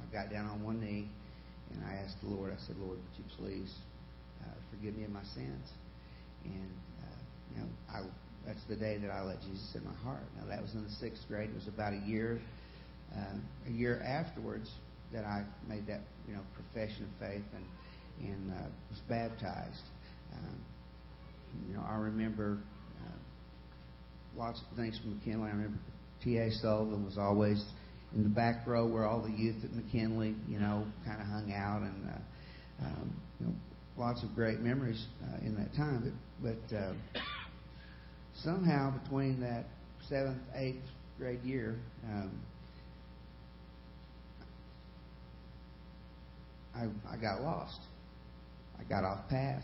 I 0.00 0.12
got 0.12 0.30
down 0.30 0.48
on 0.48 0.62
one 0.62 0.80
knee 0.80 1.08
and 1.74 1.84
I 1.84 1.94
asked 2.04 2.16
the 2.22 2.28
Lord, 2.28 2.52
I 2.52 2.60
said, 2.66 2.76
Lord, 2.78 2.98
would 2.98 3.16
you 3.16 3.24
please 3.36 3.72
uh, 4.42 4.54
forgive 4.70 4.96
me 4.96 5.04
of 5.04 5.10
my 5.10 5.22
sins? 5.34 5.68
And, 6.44 6.70
uh, 7.02 7.20
you 7.54 7.62
know, 7.62 7.68
I, 7.92 8.02
that's 8.46 8.64
the 8.68 8.76
day 8.76 8.98
that 8.98 9.10
I 9.10 9.22
let 9.22 9.40
Jesus 9.42 9.74
in 9.74 9.84
my 9.84 9.94
heart. 10.02 10.24
Now, 10.38 10.48
that 10.48 10.62
was 10.62 10.72
in 10.74 10.84
the 10.84 10.90
sixth 10.90 11.22
grade. 11.28 11.50
It 11.50 11.54
was 11.54 11.68
about 11.68 11.92
a 11.92 12.02
year, 12.06 12.40
uh, 13.14 13.36
a 13.66 13.70
year 13.70 14.00
afterwards 14.02 14.70
that 15.12 15.24
I 15.24 15.44
made 15.68 15.86
that, 15.86 16.00
you 16.26 16.34
know, 16.34 16.40
profession 16.54 17.04
of 17.04 17.28
faith 17.28 17.44
and, 17.54 18.30
and 18.30 18.52
uh, 18.52 18.68
was 18.90 19.00
baptized. 19.08 19.82
Um, 20.34 20.58
you 21.68 21.74
know, 21.74 21.84
I 21.88 21.96
remember 21.96 22.58
uh, 23.04 24.38
lots 24.38 24.60
of 24.70 24.76
things 24.76 24.98
from 24.98 25.18
McKinley. 25.18 25.48
I 25.48 25.52
remember 25.52 25.78
T.A. 26.22 26.50
Sullivan 26.50 27.04
was 27.04 27.16
always 27.18 27.62
in 28.14 28.22
the 28.22 28.28
back 28.28 28.66
row 28.66 28.86
where 28.86 29.04
all 29.04 29.20
the 29.20 29.30
youth 29.30 29.56
at 29.64 29.72
McKinley, 29.72 30.34
you 30.48 30.58
know, 30.58 30.84
kind 31.04 31.20
of 31.20 31.26
hung 31.26 31.52
out, 31.52 31.82
and 31.82 32.08
uh, 32.08 32.84
um, 32.86 33.20
you 33.40 33.46
know, 33.46 33.52
lots 33.96 34.22
of 34.22 34.34
great 34.34 34.60
memories 34.60 35.04
uh, 35.24 35.44
in 35.44 35.54
that 35.56 35.74
time. 35.74 36.12
But, 36.42 36.56
but 36.70 36.76
uh, 36.76 36.92
somehow 38.42 38.98
between 39.02 39.40
that 39.40 39.64
seventh, 40.08 40.40
eighth 40.54 40.84
grade 41.18 41.42
year, 41.42 41.76
um, 42.04 42.30
I, 46.74 46.86
I 47.12 47.16
got 47.16 47.42
lost. 47.42 47.80
I 48.78 48.84
got 48.84 49.04
off 49.04 49.28
path. 49.28 49.62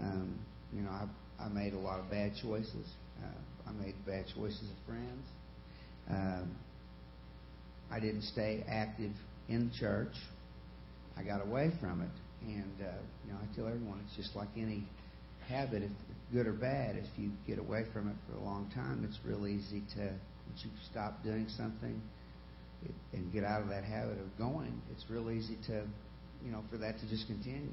Um, 0.00 0.38
you 0.72 0.82
know, 0.82 0.90
I, 0.90 1.06
I 1.44 1.48
made 1.48 1.74
a 1.74 1.78
lot 1.78 2.00
of 2.00 2.10
bad 2.10 2.32
choices. 2.42 2.86
Uh, 3.22 3.68
I 3.68 3.72
made 3.72 3.94
bad 4.06 4.24
choices 4.34 4.62
of 4.62 4.86
friends. 4.86 5.26
Um, 6.10 6.56
I 7.90 8.00
didn't 8.00 8.22
stay 8.22 8.64
active 8.68 9.12
in 9.48 9.70
church. 9.78 10.14
I 11.16 11.22
got 11.22 11.42
away 11.42 11.70
from 11.80 12.02
it. 12.02 12.10
And, 12.46 12.80
uh, 12.80 12.92
you 13.24 13.32
know, 13.32 13.38
I 13.42 13.56
tell 13.56 13.66
everyone 13.66 14.00
it's 14.06 14.16
just 14.16 14.36
like 14.36 14.48
any 14.56 14.84
habit, 15.48 15.82
if 15.82 15.90
good 16.32 16.46
or 16.46 16.52
bad, 16.52 16.96
if 16.96 17.06
you 17.16 17.30
get 17.46 17.58
away 17.58 17.84
from 17.92 18.08
it 18.08 18.16
for 18.28 18.36
a 18.36 18.44
long 18.44 18.70
time, 18.74 19.06
it's 19.08 19.18
real 19.24 19.46
easy 19.46 19.82
to, 19.96 20.02
once 20.02 20.62
you 20.64 20.70
stop 20.90 21.22
doing 21.22 21.46
something 21.56 22.00
and 23.12 23.32
get 23.32 23.44
out 23.44 23.62
of 23.62 23.68
that 23.68 23.84
habit 23.84 24.18
of 24.18 24.38
going, 24.38 24.80
it's 24.92 25.04
real 25.08 25.30
easy 25.30 25.56
to, 25.66 25.82
you 26.44 26.52
know, 26.52 26.62
for 26.70 26.76
that 26.78 26.98
to 26.98 27.08
just 27.08 27.26
continue. 27.26 27.70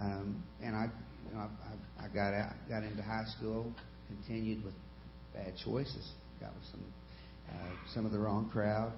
Um, 0.00 0.42
and 0.62 0.76
I, 0.76 0.88
you 1.28 1.36
know, 1.36 1.40
I, 1.40 2.04
I 2.04 2.08
got 2.08 2.34
out, 2.34 2.52
got 2.68 2.82
into 2.82 3.02
high 3.02 3.24
school, 3.38 3.72
continued 4.08 4.64
with 4.64 4.74
bad 5.34 5.54
choices, 5.64 6.12
got 6.40 6.54
with 6.54 6.64
some, 6.70 6.84
uh, 7.50 7.94
some 7.94 8.06
of 8.06 8.12
the 8.12 8.18
wrong 8.18 8.48
crowd, 8.50 8.92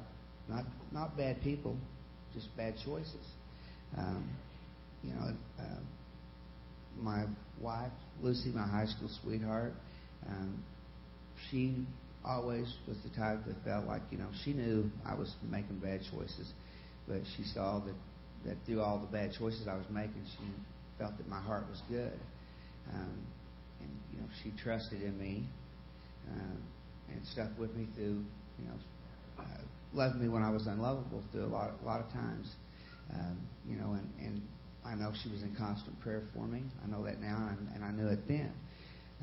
not 0.48 0.64
not 0.92 1.16
bad 1.16 1.40
people, 1.42 1.76
just 2.34 2.54
bad 2.56 2.74
choices. 2.84 3.26
Um, 3.96 4.28
you 5.02 5.12
know, 5.14 5.30
uh, 5.58 5.80
my 7.00 7.24
wife 7.60 7.92
Lucy, 8.22 8.50
my 8.54 8.66
high 8.66 8.86
school 8.86 9.10
sweetheart, 9.22 9.72
um, 10.28 10.62
she 11.50 11.86
always 12.24 12.72
was 12.88 12.96
the 13.02 13.10
type 13.18 13.38
that 13.46 13.56
felt 13.64 13.86
like 13.86 14.00
you 14.10 14.18
know 14.18 14.28
she 14.44 14.52
knew 14.52 14.90
I 15.06 15.14
was 15.14 15.34
making 15.50 15.78
bad 15.78 16.00
choices, 16.10 16.52
but 17.06 17.20
she 17.36 17.44
saw 17.44 17.80
that 17.80 17.94
that 18.46 18.56
through 18.66 18.80
all 18.80 18.98
the 18.98 19.06
bad 19.06 19.32
choices 19.38 19.66
I 19.68 19.74
was 19.74 19.86
making, 19.90 20.22
she 20.38 20.44
felt 20.98 21.16
that 21.18 21.28
my 21.28 21.40
heart 21.40 21.64
was 21.70 21.80
good, 21.88 22.18
um, 22.92 23.26
and 23.80 23.90
you 24.12 24.20
know 24.20 24.26
she 24.42 24.52
trusted 24.62 25.02
in 25.02 25.18
me 25.18 25.44
um, 26.30 26.62
and 27.10 27.20
stuck 27.32 27.50
with 27.58 27.74
me 27.74 27.86
through 27.94 28.24
you 28.58 28.66
know. 28.66 28.74
Uh, 29.38 29.42
loved 29.94 30.16
me 30.16 30.28
when 30.28 30.42
I 30.42 30.50
was 30.50 30.66
unlovable 30.66 31.22
through 31.32 31.44
a 31.44 31.46
lot, 31.46 31.72
a 31.82 31.86
lot 31.86 32.00
of 32.00 32.12
times. 32.12 32.48
Um, 33.12 33.38
you 33.68 33.76
know, 33.76 33.92
and, 33.92 34.12
and 34.20 34.42
I 34.84 34.94
know 34.94 35.12
she 35.22 35.30
was 35.30 35.42
in 35.42 35.54
constant 35.56 35.98
prayer 36.00 36.22
for 36.34 36.46
me. 36.46 36.62
I 36.84 36.90
know 36.90 37.04
that 37.04 37.20
now, 37.20 37.48
and, 37.50 37.68
and 37.74 37.84
I 37.84 37.90
knew 37.90 38.08
it 38.08 38.26
then. 38.28 38.52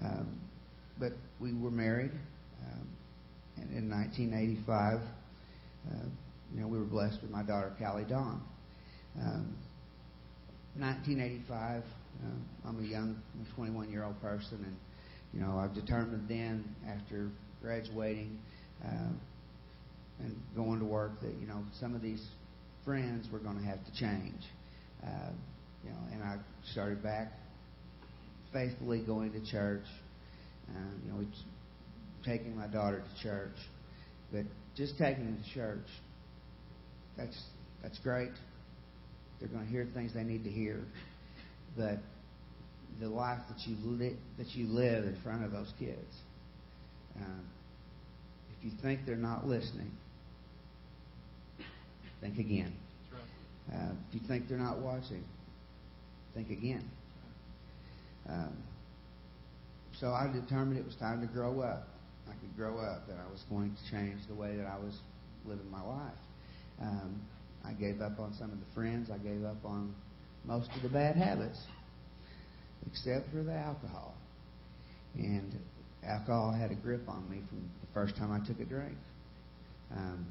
Um, 0.04 0.40
but 1.00 1.14
we 1.40 1.54
were 1.54 1.72
married, 1.72 2.12
um, 2.64 2.88
and 3.58 3.78
in 3.78 3.90
1985, 3.90 5.00
uh, 5.90 5.96
you 6.54 6.62
know, 6.62 6.68
we 6.68 6.78
were 6.78 6.86
blessed 6.86 7.22
with 7.22 7.32
my 7.32 7.44
daughter 7.44 7.74
Callie 7.80 8.04
Dawn. 8.04 8.42
Um, 9.20 9.56
1985, 10.78 11.84
uh, 12.24 12.70
I'm 12.70 12.80
a 12.80 12.88
young, 12.88 13.22
21 13.56 13.92
year 13.92 14.06
old 14.06 14.20
person, 14.22 14.64
and 14.64 14.76
you 15.34 15.42
know, 15.42 15.58
I've 15.58 15.74
determined 15.74 16.28
then 16.28 16.64
after 16.88 17.30
graduating. 17.62 18.40
Uh, 18.86 19.14
and 20.24 20.36
going 20.56 20.80
to 20.80 20.86
work 20.86 21.20
that 21.22 21.34
you 21.40 21.48
know 21.48 21.64
some 21.80 21.96
of 21.96 22.02
these 22.02 22.24
friends 22.86 23.28
were 23.32 23.40
going 23.40 23.58
to 23.58 23.66
have 23.66 23.84
to 23.86 23.92
change. 23.94 24.42
Uh, 25.04 25.32
you 25.84 25.90
know, 25.90 25.98
and 26.14 26.24
I 26.24 26.38
started 26.72 27.02
back 27.02 27.32
faithfully 28.54 29.00
going 29.00 29.32
to 29.34 29.52
church. 29.52 29.86
Uh, 30.70 30.80
you 31.06 31.12
know, 31.12 31.26
taking 32.26 32.56
my 32.56 32.68
daughter 32.68 33.02
to 33.02 33.24
church, 33.24 33.56
but 34.32 34.44
just 34.76 34.98
taking 34.98 35.26
them 35.26 35.44
to 35.44 35.54
church. 35.54 35.88
That's 37.18 37.38
that's 37.82 38.00
great. 38.00 38.32
They're 39.40 39.50
going 39.50 39.66
to 39.66 39.72
hear 39.72 39.88
things 39.94 40.14
they 40.14 40.24
need 40.24 40.44
to 40.44 40.52
hear, 40.52 40.82
but 41.76 41.98
the 43.00 43.08
life 43.08 43.40
that 43.50 43.68
you 43.68 43.76
li- 43.84 44.18
that 44.38 44.48
you 44.50 44.68
live 44.68 45.06
in 45.06 45.18
front 45.24 45.44
of 45.44 45.52
those 45.52 45.74
kids. 45.80 46.16
Um, 47.18 47.44
if 48.58 48.66
you 48.66 48.72
think 48.82 49.02
they're 49.06 49.16
not 49.16 49.48
listening, 49.48 49.92
think 52.22 52.38
again. 52.38 52.74
Uh, 53.72 53.92
if 54.08 54.16
you 54.16 54.28
think 54.28 54.48
they're 54.48 54.58
not 54.58 54.80
watching, 54.80 55.24
think 56.34 56.50
again. 56.50 56.90
Um, 58.30 58.56
so 60.00 60.08
I 60.08 60.28
determined 60.32 60.78
it 60.78 60.86
was 60.86 60.96
time 60.96 61.22
to 61.22 61.28
grow 61.28 61.62
up. 61.62 61.88
I 62.28 62.34
could 62.34 62.56
grow 62.56 62.78
up, 62.80 63.10
and 63.10 63.20
I 63.20 63.30
was 63.32 63.44
going 63.50 63.76
to 63.76 63.92
change 63.92 64.20
the 64.28 64.36
way 64.36 64.56
that 64.56 64.66
I 64.66 64.78
was 64.78 64.98
living 65.46 65.70
my 65.70 65.82
life. 65.82 66.14
Um, 66.82 67.22
I 67.66 67.74
gave 67.74 68.02
up 68.02 68.20
on 68.20 68.34
some 68.34 68.52
of 68.52 68.60
the 68.60 68.74
friends. 68.74 69.10
I 69.12 69.18
gave 69.18 69.44
up 69.44 69.64
on 69.66 69.94
most 70.46 70.70
of 70.76 70.82
the 70.82 70.90
bad 70.90 71.16
habits, 71.16 71.60
except 72.88 73.32
for 73.32 73.44
the 73.44 73.54
alcohol. 73.54 74.16
And 75.16 75.54
alcohol 76.04 76.52
had 76.52 76.72
a 76.72 76.76
grip 76.76 77.08
on 77.08 77.30
me 77.30 77.42
from 77.50 77.60
the 77.82 77.94
first 77.94 78.16
time 78.16 78.32
I 78.32 78.46
took 78.46 78.60
a 78.60 78.66
drink. 78.66 78.98
Um, 79.96 80.26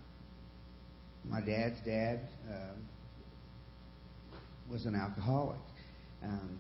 my 1.41 1.47
dad's 1.47 1.81
dad 1.85 2.21
uh, 2.51 2.75
was 4.71 4.85
an 4.87 4.95
alcoholic. 4.95 5.59
Um, 6.23 6.59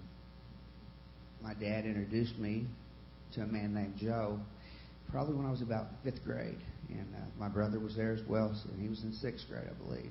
my 1.43 1.55
dad 1.55 1.85
introduced 1.85 2.39
me 2.39 2.67
to 3.35 3.43
a 3.43 3.47
man 3.47 3.75
named 3.75 3.95
Joe 3.99 4.39
probably 5.11 5.35
when 5.35 5.47
I 5.47 5.51
was 5.51 5.63
about 5.63 5.87
fifth 6.05 6.25
grade. 6.25 6.59
And 6.89 7.07
uh, 7.15 7.19
my 7.39 7.49
brother 7.49 7.79
was 7.79 7.97
there 7.97 8.13
as 8.13 8.21
well, 8.29 8.55
so 8.63 8.71
he 8.81 8.89
was 8.89 9.03
in 9.03 9.13
sixth 9.13 9.47
grade, 9.49 9.69
I 9.69 9.85
believe. 9.85 10.11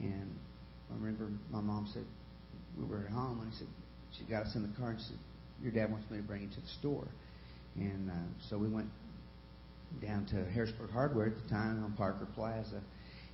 And 0.00 0.36
I 0.90 0.94
remember 0.94 1.28
my 1.50 1.60
mom 1.60 1.88
said, 1.92 2.04
we 2.78 2.84
were 2.84 3.04
at 3.04 3.12
home, 3.12 3.40
and 3.42 3.52
he 3.52 3.58
said, 3.58 3.68
she 4.18 4.24
got 4.24 4.46
us 4.46 4.54
in 4.54 4.62
the 4.62 4.76
car 4.78 4.90
and 4.90 5.00
said, 5.00 5.18
Your 5.62 5.72
dad 5.72 5.90
wants 5.90 6.10
me 6.10 6.18
to 6.18 6.22
bring 6.22 6.42
you 6.42 6.48
to 6.48 6.60
the 6.60 6.66
store. 6.80 7.06
And 7.76 8.10
uh, 8.10 8.14
so 8.50 8.58
we 8.58 8.68
went 8.68 8.88
down 10.02 10.26
to 10.26 10.44
Harrisburg 10.50 10.90
Hardware 10.90 11.26
at 11.26 11.34
the 11.42 11.48
time 11.48 11.84
on 11.84 11.92
Parker 11.92 12.26
Plaza 12.34 12.82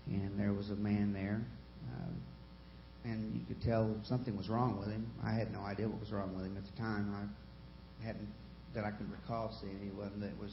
and 0.09 0.39
there 0.39 0.53
was 0.53 0.71
a 0.71 0.77
man 0.77 1.13
there, 1.13 1.43
uh, 1.93 2.11
and 3.05 3.35
you 3.35 3.41
could 3.47 3.63
tell 3.63 3.95
something 4.05 4.37
was 4.37 4.49
wrong 4.49 4.79
with 4.79 4.89
him. 4.89 5.07
I 5.23 5.33
had 5.33 5.53
no 5.53 5.61
idea 5.61 5.89
what 5.89 6.01
was 6.01 6.11
wrong 6.11 6.35
with 6.35 6.47
him 6.47 6.57
at 6.57 6.65
the 6.65 6.77
time. 6.81 7.15
I 7.15 8.07
hadn't 8.07 8.29
that 8.75 8.85
I 8.85 8.91
can 8.91 9.11
recall 9.11 9.57
seeing 9.61 9.79
anyone 9.81 10.21
that 10.21 10.39
was 10.41 10.53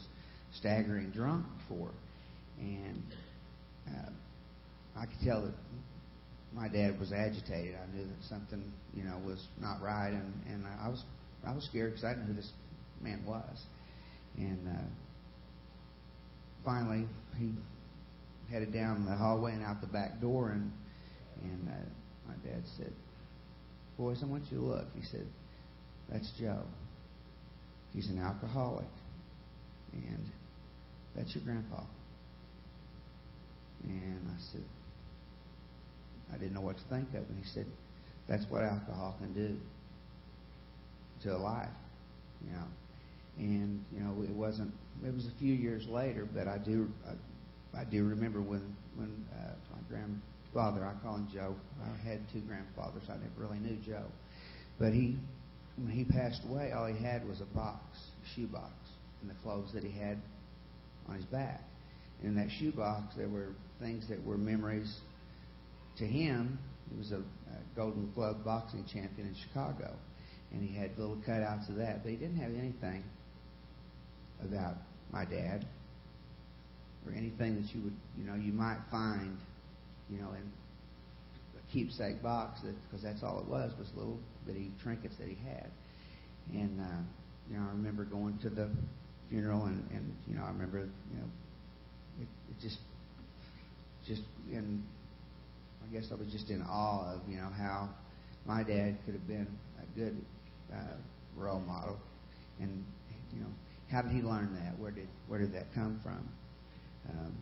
staggering 0.52 1.10
drunk 1.10 1.44
before, 1.58 1.90
and 2.58 3.02
uh, 3.88 4.10
I 4.98 5.06
could 5.06 5.20
tell 5.24 5.42
that 5.42 5.54
my 6.54 6.68
dad 6.68 6.98
was 6.98 7.12
agitated. 7.12 7.74
I 7.76 7.96
knew 7.96 8.04
that 8.04 8.24
something, 8.28 8.72
you 8.94 9.04
know, 9.04 9.18
was 9.24 9.46
not 9.60 9.82
right, 9.82 10.10
and 10.10 10.32
and 10.48 10.64
I 10.82 10.88
was 10.88 11.02
I 11.46 11.52
was 11.52 11.64
scared 11.64 11.92
because 11.92 12.04
I 12.04 12.10
didn't 12.10 12.28
know 12.28 12.34
who 12.34 12.40
this 12.40 12.52
man 13.02 13.22
was, 13.26 13.62
and 14.36 14.68
uh, 14.68 14.82
finally 16.64 17.06
he 17.38 17.52
headed 18.50 18.72
down 18.72 19.04
the 19.04 19.14
hallway 19.14 19.52
and 19.52 19.64
out 19.64 19.80
the 19.80 19.86
back 19.86 20.20
door, 20.20 20.50
and 20.50 20.70
and 21.42 21.68
uh, 21.68 22.28
my 22.28 22.34
dad 22.48 22.62
said, 22.76 22.92
"Boys, 23.98 24.22
I 24.22 24.26
want 24.26 24.44
you 24.50 24.58
to 24.58 24.64
look." 24.64 24.86
He 24.94 25.04
said, 25.06 25.26
"That's 26.10 26.30
Joe. 26.38 26.62
He's 27.92 28.08
an 28.08 28.18
alcoholic, 28.18 28.86
and 29.92 30.24
that's 31.14 31.34
your 31.34 31.44
grandpa." 31.44 31.82
And 33.84 34.28
I 34.28 34.40
said, 34.52 34.64
I 36.32 36.38
didn't 36.38 36.54
know 36.54 36.60
what 36.60 36.76
to 36.76 36.84
think 36.84 37.08
of, 37.10 37.28
and 37.28 37.38
he 37.38 37.48
said, 37.50 37.66
"That's 38.28 38.44
what 38.50 38.62
alcohol 38.62 39.16
can 39.20 39.32
do 39.32 39.56
to 41.22 41.36
a 41.36 41.38
life, 41.38 41.68
you 42.44 42.52
know." 42.52 42.64
And 43.38 43.84
you 43.92 44.00
know, 44.00 44.22
it 44.22 44.30
wasn't. 44.30 44.72
It 45.06 45.14
was 45.14 45.26
a 45.26 45.38
few 45.38 45.54
years 45.54 45.86
later, 45.86 46.26
but 46.32 46.48
I 46.48 46.58
do. 46.58 46.88
I, 47.06 47.12
I 47.78 47.84
do 47.84 48.04
remember 48.04 48.40
when 48.40 48.76
when 48.96 49.26
uh, 49.32 49.52
my 49.72 49.82
grandfather. 49.88 50.86
I 50.86 50.94
call 51.04 51.16
him 51.16 51.28
Joe. 51.32 51.54
I 51.82 52.08
had 52.08 52.20
two 52.32 52.40
grandfathers. 52.40 53.02
I 53.08 53.14
never 53.14 53.38
really 53.38 53.58
knew 53.58 53.76
Joe, 53.84 54.06
but 54.78 54.92
he 54.92 55.16
when 55.76 55.92
he 55.92 56.04
passed 56.04 56.40
away, 56.48 56.72
all 56.72 56.86
he 56.86 57.02
had 57.02 57.26
was 57.28 57.40
a 57.40 57.54
box, 57.54 57.82
a 58.24 58.34
shoe 58.34 58.46
box, 58.46 58.72
and 59.20 59.30
the 59.30 59.34
clothes 59.42 59.70
that 59.74 59.84
he 59.84 59.90
had 59.90 60.18
on 61.08 61.16
his 61.16 61.24
back. 61.26 61.60
And 62.20 62.30
in 62.30 62.36
that 62.36 62.50
shoe 62.58 62.72
box, 62.72 63.14
there 63.16 63.28
were 63.28 63.48
things 63.78 64.08
that 64.08 64.24
were 64.24 64.38
memories 64.38 64.90
to 65.98 66.06
him. 66.06 66.58
He 66.90 66.96
was 66.96 67.12
a, 67.12 67.18
a 67.18 67.58
Golden 67.74 68.10
Glove 68.14 68.42
boxing 68.42 68.86
champion 68.90 69.28
in 69.28 69.36
Chicago, 69.48 69.94
and 70.52 70.62
he 70.62 70.74
had 70.74 70.96
little 70.96 71.18
cutouts 71.28 71.68
of 71.68 71.76
that, 71.76 72.02
but 72.02 72.10
he 72.10 72.16
didn't 72.16 72.38
have 72.38 72.54
anything 72.54 73.04
about 74.42 74.76
my 75.12 75.26
dad 75.26 75.66
or 77.06 77.12
anything 77.12 77.56
that 77.56 77.74
you 77.74 77.82
would, 77.82 77.96
you 78.18 78.24
know, 78.24 78.34
you 78.34 78.52
might 78.52 78.78
find, 78.90 79.36
you 80.10 80.18
know, 80.18 80.30
in 80.32 80.50
a 81.58 81.72
keepsake 81.72 82.22
box 82.22 82.60
because 82.60 83.02
that's 83.02 83.22
all 83.22 83.38
it 83.40 83.46
was 83.46 83.72
was 83.78 83.88
little 83.96 84.18
bitty 84.46 84.70
trinkets 84.82 85.16
that 85.18 85.28
he 85.28 85.36
had. 85.46 85.70
And 86.52 86.80
uh, 86.80 87.02
you 87.50 87.56
know, 87.56 87.64
I 87.64 87.70
remember 87.70 88.04
going 88.04 88.38
to 88.38 88.50
the 88.50 88.70
funeral, 89.28 89.64
and 89.66 89.84
and 89.90 90.14
you 90.28 90.34
know, 90.36 90.42
I 90.44 90.48
remember, 90.48 90.78
you 90.78 91.18
know, 91.18 91.26
it, 92.20 92.28
it 92.50 92.62
just, 92.62 92.78
just 94.06 94.22
in, 94.50 94.82
I 95.82 95.92
guess 95.92 96.06
I 96.12 96.14
was 96.14 96.28
just 96.32 96.50
in 96.50 96.62
awe 96.62 97.14
of 97.14 97.20
you 97.28 97.36
know 97.36 97.48
how 97.56 97.88
my 98.46 98.62
dad 98.62 98.96
could 99.04 99.14
have 99.14 99.26
been 99.26 99.46
a 99.80 99.98
good 99.98 100.16
uh, 100.72 100.96
role 101.36 101.60
model, 101.60 101.98
and 102.60 102.84
you 103.34 103.40
know, 103.40 103.50
how 103.90 104.02
did 104.02 104.12
he 104.12 104.22
learn 104.22 104.56
that? 104.62 104.78
Where 104.78 104.90
did 104.90 105.08
where 105.28 105.40
did 105.40 105.52
that 105.54 105.72
come 105.74 106.00
from? 106.02 106.28
Um, 107.10 107.36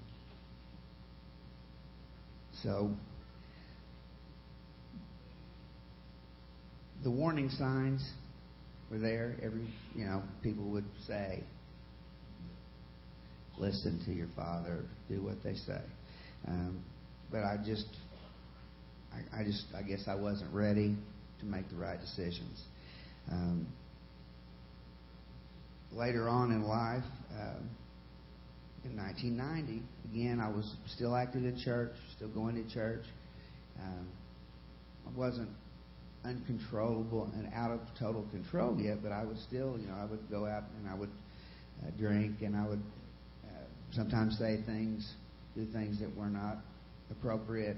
so 2.62 2.90
the 7.02 7.10
warning 7.10 7.50
signs 7.50 8.08
were 8.90 8.98
there. 8.98 9.36
Every 9.42 9.68
you 9.94 10.04
know, 10.04 10.22
people 10.42 10.64
would 10.70 10.84
say, 11.06 11.42
"Listen 13.58 14.02
to 14.06 14.12
your 14.12 14.28
father. 14.36 14.84
Do 15.08 15.22
what 15.22 15.42
they 15.42 15.54
say." 15.54 15.80
Um, 16.46 16.82
but 17.30 17.42
I 17.42 17.56
just, 17.64 17.86
I, 19.12 19.40
I 19.40 19.44
just, 19.44 19.64
I 19.74 19.82
guess 19.82 20.04
I 20.06 20.14
wasn't 20.14 20.52
ready 20.52 20.96
to 21.40 21.46
make 21.46 21.68
the 21.70 21.76
right 21.76 21.98
decisions. 22.00 22.60
Um, 23.30 23.66
later 25.92 26.28
on 26.28 26.52
in 26.52 26.62
life, 26.62 27.04
uh, 27.36 27.54
in 28.84 28.96
1990, 28.96 29.82
again, 30.12 30.40
I 30.40 30.48
was 30.48 30.70
still 30.86 31.16
active 31.16 31.44
in 31.44 31.58
church, 31.64 31.92
still 32.16 32.28
going 32.28 32.62
to 32.62 32.74
church. 32.74 33.04
Um, 33.80 34.06
I 35.06 35.18
wasn't 35.18 35.50
uncontrollable 36.24 37.30
and 37.34 37.52
out 37.54 37.70
of 37.70 37.80
total 37.98 38.22
control 38.30 38.78
yet, 38.80 39.02
but 39.02 39.12
I 39.12 39.24
would 39.24 39.38
still, 39.40 39.78
you 39.78 39.88
know, 39.88 39.94
I 39.94 40.04
would 40.04 40.30
go 40.30 40.46
out 40.46 40.64
and 40.78 40.88
I 40.88 40.94
would 40.94 41.10
uh, 41.82 41.90
drink 41.98 42.42
and 42.42 42.56
I 42.56 42.66
would 42.66 42.82
uh, 43.44 43.64
sometimes 43.92 44.38
say 44.38 44.62
things, 44.66 45.12
do 45.54 45.66
things 45.72 46.00
that 46.00 46.14
were 46.16 46.30
not 46.30 46.58
appropriate, 47.10 47.76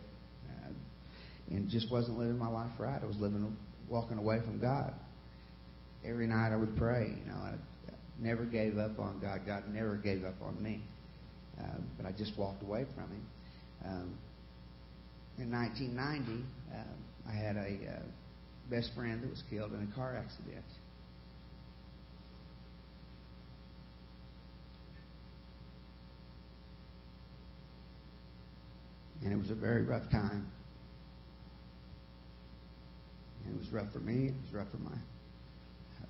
uh, 0.49 0.71
and 1.51 1.69
just 1.69 1.91
wasn't 1.91 2.19
living 2.19 2.39
my 2.39 2.49
life 2.49 2.71
right. 2.79 3.01
I 3.03 3.07
was 3.07 3.17
living, 3.19 3.57
walking 3.89 4.19
away 4.19 4.41
from 4.45 4.61
God. 4.61 4.93
Every 6.05 6.27
night 6.27 6.53
I 6.53 6.57
would 6.57 6.77
pray, 6.77 7.15
you 7.19 7.31
know, 7.31 7.39
I 7.39 7.55
never 8.21 8.45
gave 8.45 8.79
up 8.79 8.99
on 8.99 9.19
God. 9.21 9.41
God 9.47 9.65
never 9.73 9.97
gave 9.97 10.25
up 10.25 10.35
on 10.43 10.63
me, 10.63 10.83
um, 11.61 11.85
but 11.97 12.07
I 12.07 12.13
just 12.13 12.37
walked 12.39 12.63
away 12.63 12.87
from 12.95 13.05
Him. 13.05 13.27
Um, 13.85 14.19
in 15.39 15.51
1990, 15.51 16.45
uh, 16.73 17.31
I 17.31 17.33
had 17.33 17.57
a 17.57 17.97
uh, 17.97 18.03
best 18.71 18.91
friend 18.95 19.23
that 19.23 19.31
was 19.31 19.43
killed 19.51 19.73
in 19.73 19.89
a 19.91 19.95
car 19.95 20.17
accident. 20.17 20.65
And 29.23 29.33
it 29.33 29.37
was 29.37 29.51
a 29.51 29.55
very 29.55 29.83
rough 29.83 30.09
time. 30.11 30.47
And 33.45 33.55
it 33.55 33.59
was 33.59 33.71
rough 33.71 33.93
for 33.93 34.01
me, 34.01 34.29
it 34.29 34.35
was 34.45 34.53
rough 34.53 34.71
for 34.71 34.79
my 34.79 34.91
uh, 34.91 36.07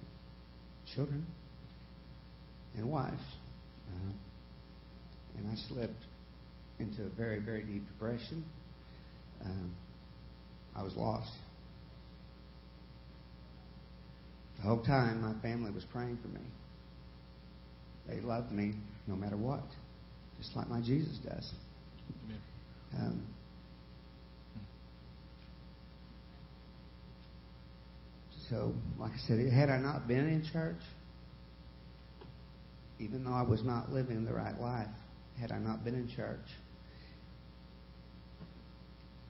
children 0.95 1.27
and 2.77 2.91
wife. 2.91 3.13
Uh, 3.89 4.13
and 5.39 5.51
I 5.51 5.55
slipped 5.69 6.05
into 6.79 7.03
a 7.03 7.09
very, 7.11 7.39
very 7.41 7.63
deep 7.63 7.87
depression. 7.87 8.45
Um, 9.45 9.75
I 10.75 10.83
was 10.83 10.95
lost. 10.97 11.31
The 14.57 14.63
whole 14.63 14.83
time, 14.83 15.23
my 15.23 15.41
family 15.43 15.71
was 15.71 15.85
praying 15.93 16.19
for 16.23 16.29
me. 16.29 16.45
They 18.09 18.21
loved 18.21 18.53
me 18.53 18.75
no 19.07 19.17
matter 19.17 19.37
what, 19.37 19.65
just 20.39 20.55
like 20.57 20.69
my 20.69 20.81
Jesus 20.81 21.19
does. 21.25 21.51
Um, 22.97 23.27
so, 28.49 28.73
like 28.99 29.13
I 29.13 29.19
said, 29.27 29.53
had 29.53 29.71
I 29.71 29.79
not 29.79 30.07
been 30.07 30.29
in 30.29 30.45
church, 30.53 30.81
even 32.99 33.25
though 33.25 33.33
I 33.33 33.43
was 33.43 33.63
not 33.63 33.93
living 33.93 34.25
the 34.25 34.33
right 34.33 34.59
life, 34.59 34.87
had 35.41 35.53
I 35.53 35.59
not 35.59 35.85
been 35.85 35.95
in 35.95 36.09
church, 36.15 36.47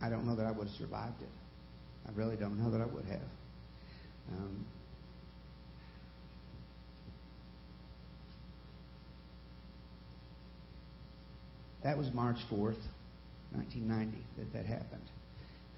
I 0.01 0.09
don't 0.09 0.27
know 0.27 0.37
that 0.37 0.47
I 0.47 0.53
would 0.53 0.69
have 0.69 0.77
survived 0.77 1.23
it. 1.23 1.29
I 2.07 2.12
really 2.14 2.37
don't 2.37 2.59
know 2.59 2.71
that 2.71 2.81
I 2.81 2.87
would 2.87 3.05
have. 3.07 3.21
Um, 4.33 4.66
that 11.83 11.97
was 11.97 12.09
March 12.12 12.38
4th, 12.51 12.79
1990, 13.53 14.19
that 14.38 14.53
that 14.53 14.66
happened. 14.66 15.03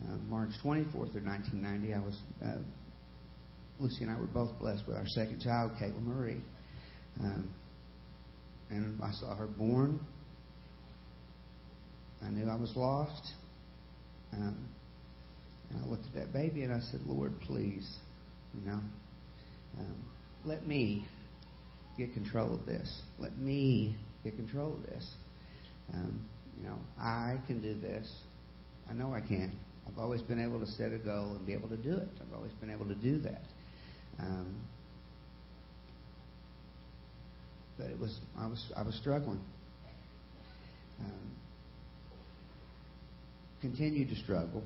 Uh, 0.04 0.16
March 0.28 0.50
24th 0.64 1.16
of 1.16 1.24
1990, 1.24 1.94
I 1.94 1.98
was 1.98 2.18
uh, 2.44 2.58
Lucy 3.80 4.02
and 4.02 4.10
I 4.10 4.18
were 4.18 4.26
both 4.26 4.58
blessed 4.58 4.82
with 4.86 4.96
our 4.96 5.06
second 5.06 5.40
child, 5.40 5.72
Caitlin 5.80 6.04
Marie. 6.04 6.40
Um, 7.20 7.48
and 8.70 9.00
I 9.02 9.12
saw 9.12 9.34
her 9.34 9.46
born. 9.46 10.00
I 12.24 12.30
knew 12.30 12.48
I 12.48 12.56
was 12.56 12.72
lost. 12.76 13.32
Um, 14.32 14.68
and 15.70 15.84
I 15.84 15.88
looked 15.88 16.06
at 16.06 16.14
that 16.14 16.32
baby 16.32 16.62
and 16.62 16.72
I 16.72 16.80
said, 16.90 17.00
Lord, 17.06 17.32
please, 17.40 17.88
you 18.54 18.70
know, 18.70 18.80
um, 19.78 19.96
let 20.44 20.66
me 20.66 21.06
get 21.96 22.12
control 22.14 22.54
of 22.54 22.66
this. 22.66 23.02
Let 23.18 23.36
me 23.38 23.96
get 24.24 24.36
control 24.36 24.74
of 24.74 24.82
this. 24.84 25.06
Um, 25.92 26.24
you 26.56 26.68
know, 26.68 26.78
I 26.98 27.36
can 27.46 27.60
do 27.60 27.78
this. 27.80 28.10
I 28.90 28.94
know 28.94 29.12
I 29.14 29.20
can. 29.20 29.52
I've 29.86 29.98
always 29.98 30.22
been 30.22 30.42
able 30.42 30.60
to 30.60 30.66
set 30.66 30.92
a 30.92 30.98
goal 30.98 31.36
and 31.36 31.46
be 31.46 31.52
able 31.52 31.68
to 31.68 31.76
do 31.76 31.92
it. 31.96 32.08
I've 32.20 32.34
always 32.34 32.52
been 32.60 32.70
able 32.70 32.86
to 32.86 32.94
do 32.94 33.18
that. 33.20 33.42
Um, 34.18 34.54
but 37.78 37.86
it 37.86 37.98
was 37.98 38.18
I 38.36 38.46
was 38.46 38.72
I 38.76 38.82
was 38.82 38.94
struggling. 38.96 39.40
Um, 41.00 41.37
continued 43.60 44.08
to 44.10 44.16
struggle. 44.16 44.62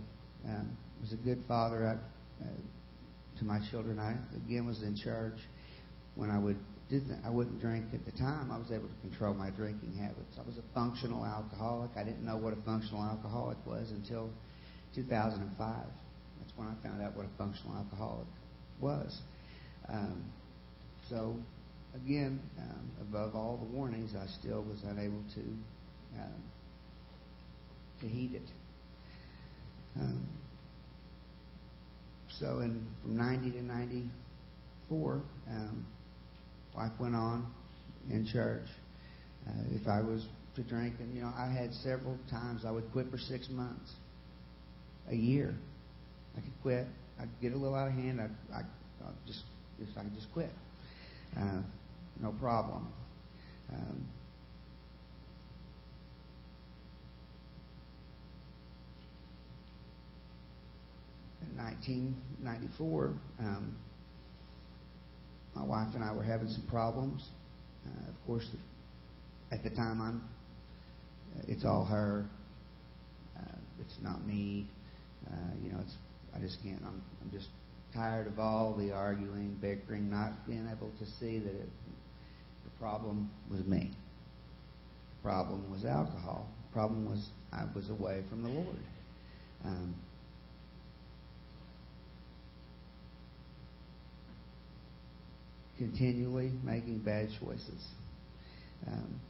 Um, 0.46 0.76
was 1.00 1.12
a 1.12 1.16
good 1.16 1.42
father 1.48 1.86
I, 1.86 2.44
uh, 2.44 2.48
to 3.38 3.44
my 3.44 3.58
children. 3.70 3.98
I 3.98 4.14
again 4.36 4.66
was 4.66 4.82
in 4.82 4.96
church 4.96 5.38
when 6.14 6.30
I 6.30 6.38
would 6.38 6.56
I 7.24 7.30
wouldn't 7.30 7.58
drink 7.58 7.86
at 7.94 8.04
the 8.04 8.12
time. 8.12 8.50
I 8.52 8.58
was 8.58 8.70
able 8.70 8.86
to 8.86 9.08
control 9.08 9.32
my 9.32 9.48
drinking 9.50 9.94
habits. 9.94 10.36
I 10.38 10.46
was 10.46 10.58
a 10.58 10.74
functional 10.74 11.24
alcoholic. 11.24 11.90
I 11.96 12.04
didn't 12.04 12.22
know 12.22 12.36
what 12.36 12.52
a 12.52 12.60
functional 12.66 13.02
alcoholic 13.02 13.56
was 13.66 13.90
until 13.92 14.28
2005. 14.94 15.86
That's 16.38 16.52
when 16.56 16.68
I 16.68 16.74
found 16.86 17.02
out 17.02 17.16
what 17.16 17.24
a 17.24 17.38
functional 17.38 17.78
alcoholic 17.78 18.26
was. 18.78 19.22
Um, 19.88 20.22
so 21.08 21.34
again, 21.94 22.40
um, 22.58 22.90
above 23.00 23.34
all 23.34 23.56
the 23.56 23.74
warnings, 23.74 24.14
I 24.14 24.26
still 24.38 24.62
was 24.62 24.82
unable 24.84 25.22
to 25.34 25.40
um, 26.20 26.42
to 28.00 28.06
heed 28.06 28.34
it. 28.34 28.48
Um, 30.00 30.26
so, 32.40 32.60
in 32.60 32.86
from 33.02 33.16
90 33.16 33.50
to 33.52 33.62
94, 33.62 35.22
um, 35.50 35.86
life 36.76 36.92
went 36.98 37.14
on 37.14 37.46
in 38.10 38.26
church. 38.26 38.66
Uh, 39.46 39.52
if 39.72 39.86
I 39.86 40.00
was 40.00 40.26
to 40.56 40.62
drink, 40.62 40.94
and 41.00 41.14
you 41.14 41.22
know, 41.22 41.32
I 41.36 41.46
had 41.46 41.72
several 41.74 42.18
times 42.30 42.62
I 42.66 42.70
would 42.70 42.90
quit 42.92 43.10
for 43.10 43.18
six 43.18 43.48
months, 43.50 43.92
a 45.10 45.14
year. 45.14 45.54
I 46.36 46.40
could 46.40 46.62
quit. 46.62 46.86
I'd 47.20 47.28
get 47.40 47.52
a 47.52 47.56
little 47.56 47.74
out 47.74 47.88
of 47.88 47.94
hand. 47.94 48.20
I'd, 48.20 48.30
I'd, 48.54 48.66
I'd 49.04 49.26
just, 49.26 49.42
I 49.96 50.02
could 50.02 50.14
just 50.14 50.32
quit. 50.32 50.50
Uh, 51.36 51.60
no 52.20 52.32
problem. 52.32 52.88
Um, 53.72 54.06
in 61.50 61.56
1994, 61.56 63.14
um, 63.40 63.76
my 65.54 65.64
wife 65.64 65.88
and 65.94 66.02
I 66.02 66.12
were 66.12 66.22
having 66.22 66.48
some 66.48 66.66
problems. 66.68 67.28
Uh, 67.86 68.08
of 68.08 68.26
course, 68.26 68.46
at 69.50 69.62
the 69.62 69.70
time, 69.70 70.00
I'm. 70.00 70.22
It's 71.48 71.64
all 71.64 71.84
her. 71.84 72.26
Uh, 73.36 73.56
it's 73.80 73.96
not 74.02 74.26
me. 74.26 74.66
Uh, 75.26 75.34
you 75.62 75.72
know, 75.72 75.78
it's. 75.80 75.94
I 76.34 76.40
just 76.40 76.62
can't. 76.62 76.80
I'm. 76.84 77.02
I'm 77.22 77.30
just 77.30 77.48
tired 77.94 78.26
of 78.26 78.38
all 78.38 78.74
the 78.78 78.92
arguing, 78.92 79.56
bickering, 79.60 80.10
not 80.10 80.46
being 80.46 80.66
able 80.70 80.90
to 80.98 81.06
see 81.20 81.38
that 81.38 81.54
it, 81.54 81.68
the 82.64 82.70
problem 82.78 83.30
was 83.50 83.60
me. 83.66 83.90
The 85.18 85.28
problem 85.28 85.70
was 85.70 85.84
alcohol. 85.84 86.46
The 86.68 86.72
problem 86.72 87.04
was 87.04 87.28
I 87.52 87.64
was 87.74 87.90
away 87.90 88.22
from 88.30 88.42
the 88.42 88.48
Lord. 88.48 88.76
Um, 89.64 89.94
continually 95.82 96.52
making 96.62 96.98
bad 96.98 97.28
choices. 97.40 97.84
Um, 98.86 99.20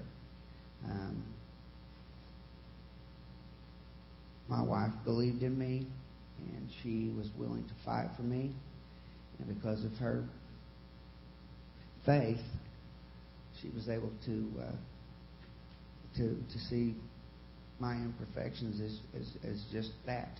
Um, 0.86 1.26
my 4.48 4.63
wife 4.63 4.94
believed 5.04 5.44
in 5.44 5.60
me, 5.60 5.86
and 6.56 6.70
she 6.82 7.13
was 7.18 7.28
willing 7.38 7.65
to 7.65 7.74
fight 7.84 8.08
for 8.15 8.24
me. 8.24 8.54
And 9.39 9.54
because 9.54 9.84
of 9.84 9.92
her 9.98 10.24
faith, 12.06 12.39
she 13.62 13.69
was 13.69 13.89
able 13.89 14.12
to 14.26 14.52
uh, 14.62 14.72
to 16.17 16.36
to 16.52 16.60
see 16.69 16.95
my 17.80 17.93
imperfections 17.93 18.82
as 18.82 19.00
as, 19.19 19.52
as 19.52 19.63
just 19.72 19.91
that. 20.06 20.39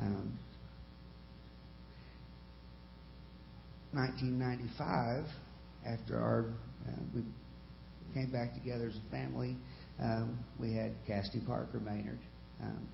Um, 0.00 0.38
1995, 3.92 5.24
after 5.84 6.16
our 6.16 6.44
uh, 6.86 6.92
we 7.14 7.22
came 8.14 8.30
back 8.30 8.54
together 8.54 8.86
as 8.86 8.96
a 8.96 9.10
family, 9.10 9.56
um, 10.00 10.38
we 10.60 10.72
had 10.72 10.92
Casty 11.08 11.44
Parker 11.44 11.80
Maynard, 11.80 12.20
um, 12.62 12.86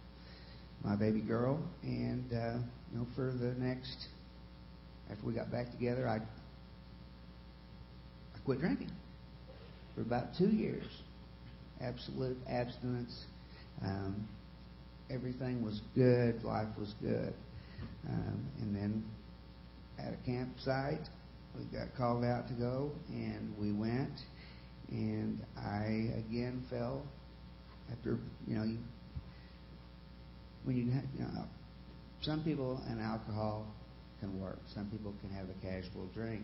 my 0.83 0.97
baby 0.97 1.21
girl, 1.21 1.63
and 1.83 2.33
uh, 2.33 2.55
you 2.93 2.99
know 2.99 3.07
for 3.15 3.33
the 3.33 3.53
next 3.59 4.09
after 5.11 5.27
we 5.27 5.35
got 5.35 5.53
back 5.53 5.71
together, 5.71 6.09
I 6.09 6.17
I 6.17 6.21
quit 8.45 8.61
drinking 8.61 8.91
for 9.97 10.03
about 10.03 10.37
two 10.39 10.51
years. 10.51 10.85
Absolute 11.81 12.37
abstinence. 12.49 13.25
Um, 13.83 14.29
everything 15.11 15.65
was 15.65 15.81
good. 15.95 16.45
Life 16.45 16.69
was 16.79 16.95
good. 17.01 17.35
Um, 18.09 18.47
and 18.61 18.77
then 18.77 19.05
at 19.99 20.13
a 20.13 20.17
campsite, 20.25 21.09
we 21.57 21.65
got 21.77 21.89
called 21.97 22.25
out 22.25 22.47
to 22.49 22.55
go, 22.55 22.93
and 23.09 23.55
we 23.59 23.73
went. 23.73 24.13
And 24.91 25.41
I 25.57 26.13
again 26.19 26.65
fell 26.71 27.03
after 27.91 28.19
you 28.47 28.57
know 28.57 28.65
you, 28.65 28.79
when 30.65 30.77
you, 30.77 30.85
you 30.85 31.25
know 31.25 31.45
some 32.23 32.43
people 32.45 32.81
and 32.89 33.01
alcohol 33.01 33.67
can 34.21 34.41
work. 34.41 34.59
Some 34.75 34.87
people 34.91 35.13
can 35.21 35.31
have 35.31 35.47
a 35.49 35.55
casual 35.61 36.07
drink. 36.15 36.43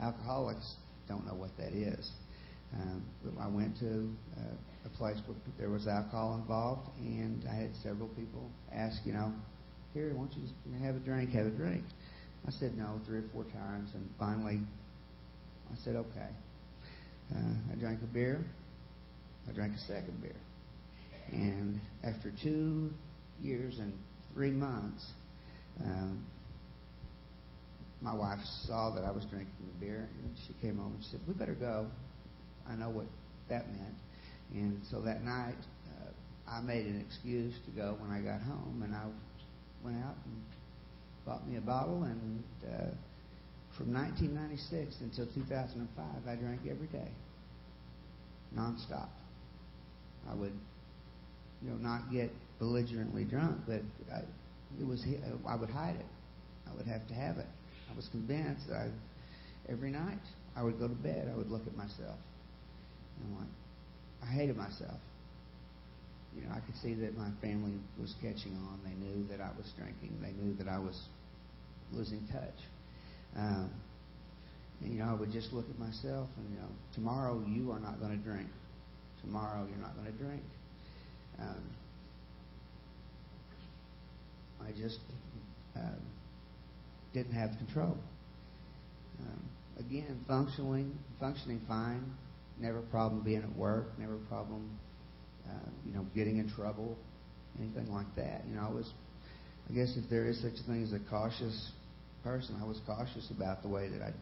Alcoholics 0.00 0.74
don't 1.08 1.26
know 1.26 1.34
what 1.34 1.50
that 1.58 1.72
is. 1.72 2.10
Um, 2.74 3.02
I 3.40 3.48
went 3.48 3.78
to 3.78 4.10
uh, 4.36 4.54
a 4.84 4.88
place 4.96 5.16
where 5.26 5.36
there 5.58 5.70
was 5.70 5.86
alcohol 5.86 6.34
involved, 6.40 6.88
and 6.98 7.44
I 7.50 7.54
had 7.54 7.70
several 7.82 8.08
people 8.08 8.50
ask, 8.72 8.98
you 9.04 9.12
know, 9.12 9.32
here, 9.94 10.12
why 10.14 10.26
don't 10.26 10.36
you 10.36 10.42
just 10.42 10.54
have 10.82 10.96
a 10.96 11.00
drink, 11.00 11.30
have 11.30 11.46
a 11.46 11.50
drink? 11.50 11.84
I 12.46 12.50
said 12.50 12.76
no 12.76 13.00
three 13.06 13.18
or 13.18 13.24
four 13.32 13.44
times, 13.44 13.90
and 13.94 14.08
finally 14.18 14.60
I 15.72 15.76
said, 15.84 15.96
okay. 15.96 16.28
Uh, 17.34 17.72
I 17.72 17.74
drank 17.78 18.00
a 18.02 18.06
beer. 18.06 18.44
I 19.48 19.52
drank 19.52 19.74
a 19.74 19.80
second 19.80 20.20
beer. 20.22 20.36
And 21.32 21.80
after 22.04 22.32
two 22.42 22.90
years 23.42 23.78
and 23.78 23.92
three 24.34 24.50
months, 24.50 25.04
um, 25.84 26.24
my 28.00 28.14
wife 28.14 28.38
saw 28.66 28.94
that 28.94 29.04
I 29.04 29.10
was 29.10 29.24
drinking 29.24 29.52
the 29.60 29.86
beer, 29.86 30.08
and 30.22 30.34
she 30.46 30.54
came 30.62 30.78
home 30.78 30.94
and 30.94 31.04
said, 31.04 31.20
"We 31.26 31.34
better 31.34 31.54
go." 31.54 31.86
I 32.70 32.76
know 32.76 32.90
what 32.90 33.06
that 33.48 33.66
meant. 33.68 33.94
And 34.54 34.80
so 34.90 35.00
that 35.00 35.24
night, 35.24 35.56
uh, 35.90 36.50
I 36.50 36.60
made 36.60 36.86
an 36.86 37.04
excuse 37.06 37.54
to 37.66 37.70
go 37.70 37.96
when 37.98 38.10
I 38.10 38.20
got 38.20 38.40
home, 38.42 38.82
and 38.84 38.94
I 38.94 39.04
went 39.84 40.02
out 40.04 40.16
and 40.24 40.42
bought 41.26 41.46
me 41.48 41.56
a 41.56 41.60
bottle. 41.60 42.04
And 42.04 42.42
uh, 42.64 42.90
from 43.76 43.92
1996 43.92 44.96
until 45.00 45.26
2005, 45.34 46.04
I 46.26 46.34
drank 46.36 46.60
every 46.68 46.86
day, 46.88 47.10
nonstop. 48.56 49.08
I 50.30 50.34
would, 50.34 50.52
you 51.62 51.70
know, 51.70 51.76
not 51.76 52.10
get 52.12 52.30
belligerently 52.58 53.24
drunk, 53.24 53.60
but 53.66 53.82
I, 54.12 54.20
it 54.80 54.86
was 54.86 55.04
I 55.46 55.54
would 55.54 55.70
hide 55.70 55.96
it. 55.96 56.06
I 56.70 56.76
would 56.76 56.86
have 56.86 57.06
to 57.08 57.14
have 57.14 57.38
it. 57.38 57.46
I 57.90 57.96
was 57.96 58.08
convinced 58.08 58.68
that 58.68 58.76
I, 58.76 58.88
every 59.70 59.90
night 59.90 60.18
I 60.54 60.62
would 60.62 60.78
go 60.78 60.88
to 60.88 60.94
bed, 60.94 61.30
I 61.32 61.36
would 61.36 61.50
look 61.50 61.66
at 61.66 61.76
myself 61.76 62.18
I'm 63.24 63.38
like, 63.38 63.52
I 64.22 64.32
hated 64.32 64.56
myself. 64.56 64.98
You 66.36 66.42
know, 66.42 66.54
I 66.54 66.60
could 66.60 66.76
see 66.82 66.94
that 66.94 67.16
my 67.16 67.30
family 67.40 67.72
was 68.00 68.14
catching 68.20 68.54
on. 68.54 68.78
They 68.84 68.94
knew 68.94 69.26
that 69.28 69.40
I 69.40 69.50
was 69.56 69.72
drinking. 69.76 70.18
They 70.22 70.32
knew 70.32 70.54
that 70.58 70.68
I 70.68 70.78
was 70.78 71.00
losing 71.92 72.26
touch. 72.30 72.60
Um, 73.36 73.70
and, 74.82 74.92
you 74.92 74.98
know, 75.00 75.10
I 75.10 75.14
would 75.14 75.32
just 75.32 75.52
look 75.52 75.64
at 75.68 75.78
myself 75.78 76.28
and, 76.36 76.50
you 76.50 76.60
know, 76.60 76.68
tomorrow 76.94 77.42
you 77.48 77.72
are 77.72 77.80
not 77.80 77.98
going 77.98 78.16
to 78.16 78.24
drink. 78.24 78.48
Tomorrow 79.22 79.66
you're 79.68 79.80
not 79.80 79.96
going 79.96 80.06
to 80.06 80.18
drink. 80.22 80.42
Um, 81.40 81.62
I 84.66 84.70
just 84.78 84.98
uh, 85.76 85.80
didn't 87.12 87.32
have 87.32 87.56
control. 87.58 87.96
Um, 89.20 89.42
again, 89.78 90.24
functioning, 90.28 90.96
functioning 91.18 91.60
fine, 91.66 92.04
never 92.60 92.78
a 92.78 92.82
problem 92.82 93.22
being 93.22 93.42
at 93.42 93.56
work, 93.56 93.98
never 93.98 94.14
a 94.14 94.28
problem, 94.28 94.70
uh, 95.48 95.70
you 95.86 95.92
know, 95.92 96.04
getting 96.14 96.38
in 96.38 96.48
trouble, 96.50 96.96
anything 97.58 97.92
like 97.92 98.12
that. 98.16 98.42
You 98.48 98.56
know, 98.56 98.66
I 98.68 98.72
was, 98.72 98.90
I 99.68 99.74
guess 99.74 99.94
if 99.96 100.08
there 100.10 100.28
is 100.28 100.40
such 100.40 100.54
a 100.62 100.66
thing 100.66 100.82
as 100.82 100.92
a 100.92 101.00
cautious 101.10 101.70
person, 102.22 102.56
I 102.60 102.66
was 102.66 102.80
cautious 102.86 103.30
about 103.30 103.62
the 103.62 103.68
way 103.68 103.88
that 103.88 104.02
I, 104.02 104.12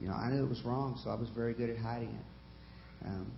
you 0.00 0.08
know, 0.08 0.14
I 0.14 0.30
knew 0.30 0.44
it 0.44 0.48
was 0.48 0.62
wrong, 0.64 1.00
so 1.02 1.10
I 1.10 1.14
was 1.14 1.28
very 1.34 1.54
good 1.54 1.70
at 1.70 1.78
hiding 1.78 2.08
it. 2.08 3.06
Um, 3.06 3.32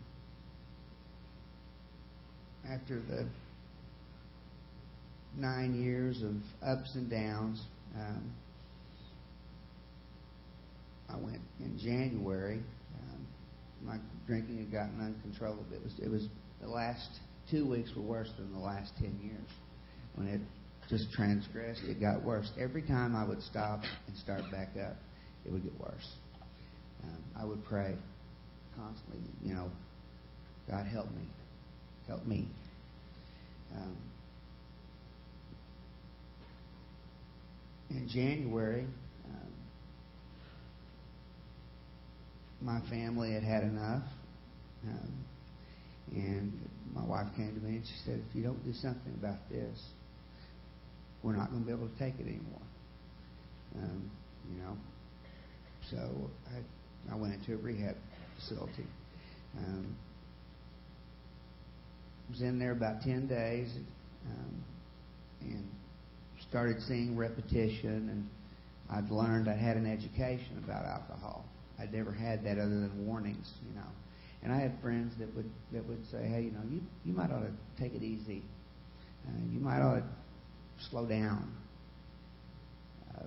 after 2.71 3.01
the 3.01 3.27
nine 5.37 5.83
years 5.83 6.23
of 6.23 6.35
ups 6.67 6.95
and 6.95 7.11
downs, 7.11 7.63
um, 7.97 8.33
I 11.09 11.17
went 11.17 11.41
in 11.61 11.79
January 11.79 12.61
my 13.85 13.99
drinking 14.27 14.59
had 14.59 14.73
gotten 14.73 15.01
uncontrollable. 15.01 15.67
It 15.73 15.83
was 15.83 15.93
it 16.03 16.11
was 16.11 16.29
the 16.61 16.69
last 16.69 17.09
two 17.51 17.69
weeks 17.69 17.91
were 17.97 18.03
worse 18.03 18.31
than 18.39 18.53
the 18.53 18.59
last 18.59 18.93
ten 18.99 19.19
years. 19.23 19.49
When 20.15 20.29
it 20.29 20.41
just 20.89 21.13
transgressed, 21.13 21.83
it 21.85 22.01
got 22.01 22.23
worse. 22.23 22.51
Every 22.59 22.83
time 22.83 23.17
I 23.17 23.25
would 23.25 23.43
stop 23.43 23.81
and 24.07 24.17
start 24.17 24.43
back 24.51 24.71
up, 24.81 24.97
it 25.45 25.53
would 25.53 25.63
get 25.63 25.79
worse. 25.79 26.09
Um, 27.03 27.25
I 27.37 27.45
would 27.45 27.65
pray 27.65 27.95
constantly, 28.77 29.21
you 29.43 29.55
know, 29.55 29.71
God 30.69 30.87
help 30.87 31.07
me, 31.11 31.27
help 32.07 32.27
me. 32.27 32.49
Um, 33.75 33.97
in 37.91 38.09
January, 38.09 38.87
my 42.65 42.81
family 42.89 43.33
had 43.33 43.43
had 43.43 43.63
enough. 43.63 44.03
Um, 44.89 45.25
and 46.13 46.53
my 46.95 47.05
wife 47.05 47.27
came 47.37 47.55
to 47.55 47.61
me 47.61 47.77
and 47.77 47.85
she 47.85 47.95
said, 48.05 48.23
if 48.29 48.37
you 48.37 48.43
don't 48.43 48.63
do 48.65 48.73
something 48.73 49.13
about 49.19 49.49
this, 49.51 49.79
we're 51.23 51.37
not 51.37 51.51
going 51.51 51.63
to 51.63 51.67
be 51.67 51.73
able 51.73 51.89
to 51.89 51.99
take 51.99 52.15
it 52.19 52.23
anymore. 52.23 52.61
Um, 53.77 54.11
you 54.51 54.63
know, 54.63 54.77
so 55.91 56.31
I, 56.49 57.13
I 57.13 57.17
went 57.17 57.35
into 57.35 57.55
a 57.55 57.57
rehab 57.57 57.97
facility. 58.39 58.87
Um, 59.59 59.97
was 62.31 62.41
in 62.41 62.59
there 62.59 62.73
about 62.73 63.03
10 63.03 63.27
days 63.27 63.69
um, 64.27 64.65
and 65.43 65.69
started 66.49 66.81
seeing 66.83 67.17
repetition. 67.17 68.09
And 68.11 68.29
I'd 68.91 69.11
learned 69.11 69.49
I 69.49 69.57
had 69.57 69.77
an 69.77 69.87
education 69.87 70.63
about 70.65 70.85
alcohol. 70.85 71.45
I'd 71.79 71.93
never 71.93 72.13
had 72.13 72.45
that 72.45 72.59
other 72.59 72.69
than 72.69 73.07
warnings, 73.07 73.53
you 73.69 73.75
know. 73.75 73.87
And 74.43 74.53
I 74.53 74.61
had 74.61 74.73
friends 74.83 75.15
that 75.19 75.35
would 75.35 75.51
that 75.73 75.85
would 75.89 76.05
say, 76.11 76.27
"Hey, 76.29 76.43
you 76.43 76.51
know, 76.51 76.63
you 76.71 76.81
you 77.05 77.13
might 77.13 77.31
ought 77.31 77.41
to 77.41 77.53
take 77.81 77.95
it 77.95 78.03
easy. 78.03 78.43
Uh, 79.27 79.33
you 79.53 79.59
might 79.59 79.81
ought 79.81 79.97
to 79.97 80.05
slow 80.91 81.07
down." 81.07 81.51
Uh, 83.15 83.25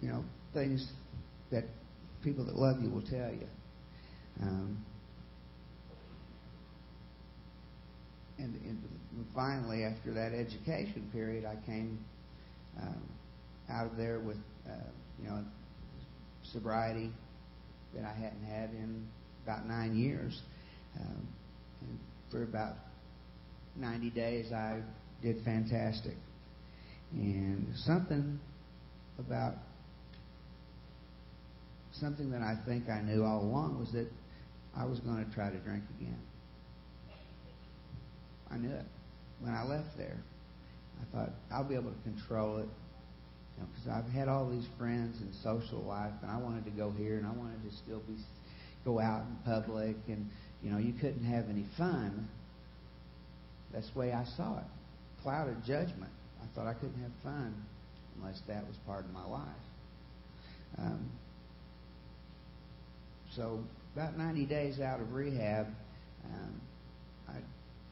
you 0.00 0.08
know, 0.08 0.24
things 0.52 0.86
that 1.50 1.64
people 2.22 2.44
that 2.44 2.56
love 2.56 2.82
you 2.82 2.90
will 2.90 3.02
tell 3.02 3.30
you. 3.30 3.46
Um, 4.42 4.84
and, 8.38 8.54
and 8.64 8.82
finally, 9.34 9.84
after 9.84 10.12
that 10.14 10.32
education 10.32 11.08
period, 11.12 11.44
I 11.44 11.56
came 11.66 11.98
um, 12.80 13.02
out 13.70 13.86
of 13.86 13.96
there 13.96 14.20
with, 14.20 14.36
uh, 14.68 14.72
you 15.20 15.28
know, 15.28 15.44
sobriety 16.52 17.10
that 17.94 18.04
I 18.04 18.12
hadn't 18.12 18.44
had 18.44 18.70
in 18.70 19.06
about 19.44 19.66
nine 19.66 19.96
years. 19.96 20.40
Um, 20.98 21.28
and 21.80 21.98
for 22.30 22.42
about 22.42 22.74
90 23.76 24.10
days, 24.10 24.52
I 24.52 24.80
did 25.22 25.44
fantastic. 25.44 26.16
And 27.12 27.66
something 27.76 28.38
about 29.18 29.54
something 31.92 32.30
that 32.30 32.42
I 32.42 32.54
think 32.66 32.88
I 32.88 33.00
knew 33.00 33.24
all 33.24 33.40
along 33.40 33.78
was 33.78 33.90
that 33.92 34.08
I 34.76 34.84
was 34.84 35.00
going 35.00 35.24
to 35.24 35.34
try 35.34 35.50
to 35.50 35.58
drink 35.58 35.82
again. 35.98 36.20
I 38.50 38.56
knew 38.56 38.70
it. 38.70 38.84
When 39.40 39.54
I 39.54 39.64
left 39.64 39.96
there, 39.96 40.16
I 41.00 41.16
thought 41.16 41.30
I'll 41.50 41.64
be 41.64 41.74
able 41.74 41.90
to 41.90 42.02
control 42.02 42.58
it 42.58 42.68
because 43.66 43.86
you 43.86 43.90
know, 43.90 43.98
I've 43.98 44.10
had 44.12 44.28
all 44.28 44.48
these 44.48 44.66
friends 44.78 45.20
and 45.20 45.34
social 45.42 45.82
life, 45.82 46.12
and 46.22 46.30
I 46.30 46.38
wanted 46.38 46.64
to 46.64 46.70
go 46.70 46.90
here, 46.90 47.18
and 47.18 47.26
I 47.26 47.32
wanted 47.32 47.62
to 47.68 47.76
still 47.76 48.00
be 48.00 48.14
go 48.84 49.00
out 49.00 49.22
in 49.22 49.36
public, 49.44 49.96
and 50.08 50.28
you 50.62 50.70
know 50.70 50.78
you 50.78 50.92
couldn't 50.92 51.24
have 51.24 51.48
any 51.50 51.66
fun. 51.76 52.28
That's 53.72 53.88
the 53.90 53.98
way 53.98 54.12
I 54.12 54.24
saw 54.36 54.58
it. 54.58 54.64
Clouded 55.22 55.56
judgment. 55.66 56.12
I 56.42 56.46
thought 56.54 56.66
I 56.66 56.74
couldn't 56.74 57.02
have 57.02 57.12
fun 57.22 57.54
unless 58.16 58.40
that 58.48 58.66
was 58.66 58.76
part 58.86 59.04
of 59.04 59.12
my 59.12 59.26
life. 59.26 59.42
Um, 60.78 61.10
so 63.34 63.60
about 63.94 64.16
90 64.16 64.46
days 64.46 64.80
out 64.80 65.00
of 65.00 65.12
rehab, 65.12 65.66
um, 66.24 66.60
I 67.28 67.34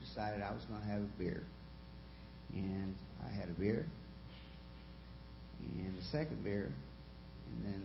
decided 0.05 0.43
I 0.43 0.53
was 0.53 0.65
going 0.65 0.81
to 0.81 0.87
have 0.89 1.01
a 1.01 1.19
beer. 1.19 1.43
And 2.53 2.95
I 3.25 3.35
had 3.35 3.49
a 3.49 3.53
beer, 3.53 3.87
and 5.79 5.99
a 5.99 6.05
second 6.05 6.43
beer, 6.45 6.73
and 7.53 7.65
then 7.65 7.83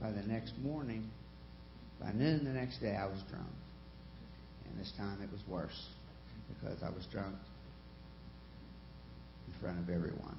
by 0.00 0.10
the 0.10 0.26
next 0.26 0.52
morning, 0.62 1.10
by 2.00 2.12
noon 2.12 2.44
the 2.44 2.50
next 2.50 2.78
day, 2.78 2.96
I 2.96 3.06
was 3.06 3.20
drunk. 3.30 3.46
And 4.68 4.80
this 4.80 4.92
time 4.96 5.18
it 5.22 5.30
was 5.30 5.40
worse 5.48 5.88
because 6.48 6.82
I 6.82 6.90
was 6.90 7.06
drunk 7.12 7.36
in 9.46 9.60
front 9.60 9.78
of 9.78 9.88
everyone. 9.88 10.36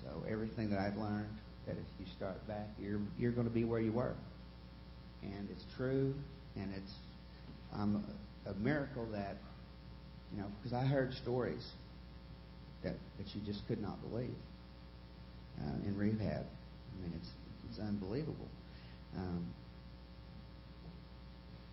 So 0.00 0.24
everything 0.30 0.70
that 0.70 0.78
I've 0.78 0.96
learned 0.96 1.28
that 1.66 1.72
if 1.72 1.86
you 2.00 2.06
start 2.16 2.46
back, 2.48 2.66
you're 2.80 3.00
you're 3.18 3.32
going 3.32 3.46
to 3.46 3.52
be 3.52 3.64
where 3.64 3.80
you 3.80 3.92
were, 3.92 4.14
and 5.22 5.48
it's 5.50 5.64
true, 5.76 6.14
and 6.56 6.72
it's 6.74 6.92
um, 7.74 8.04
a 8.46 8.54
miracle 8.54 9.06
that 9.12 9.36
you 10.32 10.40
know 10.40 10.48
because 10.60 10.72
I 10.76 10.84
heard 10.84 11.12
stories 11.22 11.64
that 12.82 12.94
that 13.18 13.34
you 13.34 13.40
just 13.46 13.66
could 13.68 13.80
not 13.80 14.00
believe 14.08 14.34
uh, 15.60 15.86
in 15.86 15.96
rehab. 15.96 16.44
I 16.44 17.02
mean, 17.02 17.12
it's 17.16 17.30
it's 17.70 17.78
unbelievable. 17.80 18.48
Um, 19.16 19.46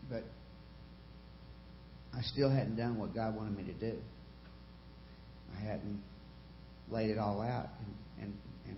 but 0.10 0.24
I 2.18 2.22
still 2.22 2.50
hadn't 2.50 2.76
done 2.76 2.98
what 2.98 3.14
God 3.14 3.36
wanted 3.36 3.56
me 3.56 3.64
to 3.72 3.92
do. 3.92 3.98
I 5.56 5.62
hadn't 5.62 6.02
laid 6.90 7.10
it 7.10 7.18
all 7.18 7.42
out 7.42 7.70
and, 7.80 8.26
and, 8.26 8.38
and 8.68 8.78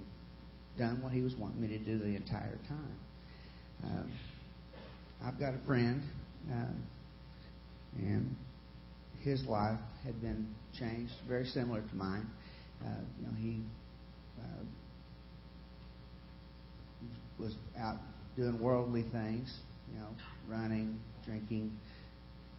done 0.78 1.02
what 1.02 1.14
He 1.14 1.22
was 1.22 1.36
wanting 1.36 1.62
me 1.62 1.68
to 1.70 1.78
do 1.80 1.98
the 1.98 2.16
entire 2.16 2.58
time. 2.68 2.96
Um, 3.84 4.12
I've 5.26 5.40
got 5.40 5.54
a 5.54 5.66
friend, 5.66 6.02
um, 6.52 6.84
and 7.98 8.36
his 9.24 9.44
life 9.46 9.80
had 10.04 10.20
been 10.22 10.48
changed, 10.78 11.14
very 11.28 11.46
similar 11.46 11.82
to 11.82 11.96
mine. 11.96 12.26
Uh, 12.84 12.90
you 13.20 13.28
know, 13.28 13.34
he 13.40 13.62
uh, 14.40 14.64
was 17.40 17.56
out 17.80 17.98
doing 18.36 18.60
worldly 18.60 19.04
things, 19.12 19.60
you 19.92 20.00
know, 20.00 20.08
running, 20.48 21.00
drinking, 21.26 21.72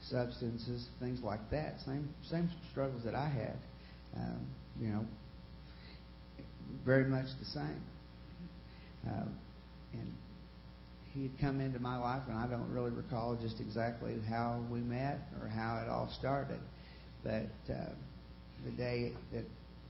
substances, 0.00 0.86
things 1.00 1.20
like 1.22 1.50
that. 1.50 1.80
Same 1.84 2.08
same 2.28 2.48
struggles 2.70 3.02
that 3.04 3.14
I 3.14 3.28
had. 3.28 3.56
Um, 4.16 4.46
you 4.80 4.88
know, 4.88 5.04
very 6.84 7.04
much 7.04 7.26
the 7.38 7.46
same. 7.46 7.82
Uh, 9.06 9.24
and 9.94 10.12
he 11.14 11.22
had 11.24 11.38
come 11.40 11.60
into 11.60 11.78
my 11.78 11.98
life, 11.98 12.22
and 12.28 12.38
I 12.38 12.46
don't 12.46 12.70
really 12.72 12.90
recall 12.90 13.36
just 13.40 13.60
exactly 13.60 14.16
how 14.28 14.64
we 14.70 14.80
met 14.80 15.18
or 15.40 15.48
how 15.48 15.82
it 15.84 15.88
all 15.88 16.10
started. 16.18 16.60
But 17.22 17.50
uh, 17.70 17.90
the 18.64 18.70
day 18.72 19.12
that 19.32 19.44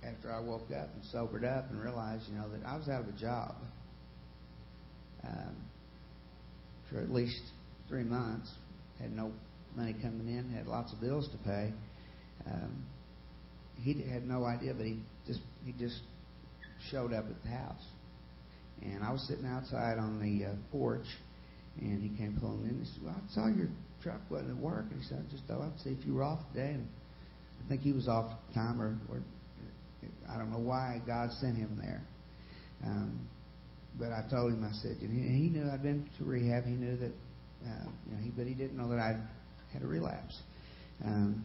after 0.05 0.33
I 0.33 0.41
woke 0.41 0.71
up 0.73 0.89
and 0.95 1.05
sobered 1.13 1.45
up 1.45 1.71
and 1.71 1.81
realized, 1.81 2.25
you 2.29 2.37
know, 2.37 2.49
that 2.51 2.67
I 2.67 2.77
was 2.77 2.89
out 2.89 3.03
of 3.03 3.09
a 3.09 3.19
job 3.19 3.55
um, 5.25 5.57
for 6.91 7.01
at 7.01 7.11
least 7.11 7.41
three 7.89 8.03
months, 8.03 8.51
had 9.01 9.15
no 9.15 9.33
money 9.77 9.95
coming 10.03 10.29
in, 10.29 10.51
had 10.51 10.67
lots 10.67 10.93
of 10.93 11.01
bills 11.01 11.29
to 11.29 11.39
pay. 11.39 11.73
Um, 12.47 12.85
he 13.81 14.03
had 14.03 14.27
no 14.27 14.45
idea, 14.45 14.75
but 14.75 14.87
he 14.87 14.99
just 15.27 15.41
he 15.65 15.73
just 15.73 16.01
showed 16.91 17.13
up 17.13 17.25
at 17.27 17.43
the 17.43 17.49
house, 17.49 17.83
and 18.85 19.05
I 19.05 19.13
was 19.13 19.23
sitting 19.29 19.47
outside 19.47 19.99
on 19.99 20.21
the 20.21 20.47
uh, 20.47 20.55
porch, 20.71 21.07
and 21.81 22.03
he 22.03 22.17
came 22.17 22.37
pulling 22.41 22.69
in. 22.69 22.79
He 22.81 22.85
said, 22.85 23.05
"Well, 23.05 23.17
I 23.17 23.35
saw 23.35 23.47
your 23.49 23.69
truck 24.03 24.21
wasn't 24.31 24.51
at 24.51 24.57
work," 24.57 24.87
and 24.91 25.01
he 25.01 25.07
said, 25.07 25.25
"I 25.27 25.31
just 25.31 25.45
thought 25.45 25.61
I'd 25.61 25.81
see 25.81 25.91
if 25.91 26.05
you 26.07 26.15
were 26.15 26.25
off 26.25 26.41
today." 26.53 26.73
And 26.73 26.89
I 27.65 27.69
think 27.69 27.83
he 27.83 27.93
was 27.93 28.09
off 28.09 28.33
time, 28.55 28.81
or, 28.81 28.99
or 29.09 29.23
I 30.29 30.37
don't 30.37 30.51
know 30.51 30.59
why 30.59 31.01
God 31.07 31.31
sent 31.41 31.57
him 31.57 31.79
there. 31.81 32.03
Um, 32.85 33.29
but 33.99 34.11
I 34.11 34.25
told 34.31 34.53
him, 34.53 34.65
I 34.65 34.73
said, 34.83 34.97
and 35.01 35.13
he, 35.13 35.45
he 35.45 35.49
knew 35.51 35.69
I'd 35.71 35.83
been 35.83 36.09
to 36.19 36.25
rehab. 36.25 36.65
He 36.65 36.73
knew 36.73 36.97
that, 36.97 37.13
uh, 37.65 37.89
you 38.07 38.17
know, 38.17 38.23
he, 38.23 38.31
but 38.31 38.47
he 38.47 38.55
didn't 38.55 38.77
know 38.77 38.89
that 38.89 38.99
I'd 38.99 39.21
had 39.73 39.83
a 39.83 39.87
relapse. 39.87 40.41
Um, 41.05 41.45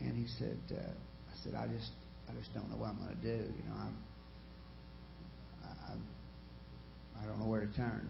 and 0.00 0.16
he 0.16 0.26
said, 0.38 0.58
uh, 0.70 0.74
I 0.76 1.34
said, 1.42 1.54
I 1.54 1.66
just, 1.66 1.90
I 2.28 2.38
just 2.38 2.52
don't 2.54 2.70
know 2.70 2.76
what 2.76 2.90
I'm 2.90 2.98
going 2.98 3.16
to 3.16 3.22
do. 3.22 3.42
You 3.44 3.64
know, 3.68 3.76
I'm, 3.80 3.96
I, 7.22 7.26
don't 7.26 7.38
know 7.40 7.46
where 7.46 7.66
to 7.66 7.72
turn. 7.74 8.08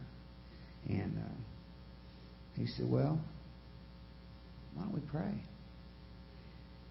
And 0.89 1.19
uh, 1.19 2.61
he 2.61 2.67
said, 2.67 2.89
well, 2.89 3.21
why 4.75 4.85
don't 4.85 4.95
we 4.95 5.01
pray? 5.01 5.35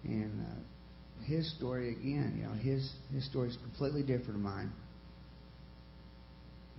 And 0.04 0.40
uh, 0.46 1.24
his 1.24 1.50
story 1.56 1.90
again, 1.92 2.36
you 2.38 2.44
know, 2.44 2.52
his 2.52 2.92
his 3.12 3.24
story 3.28 3.48
is 3.48 3.56
completely 3.56 4.02
different 4.02 4.32
from 4.32 4.42
mine. 4.42 4.72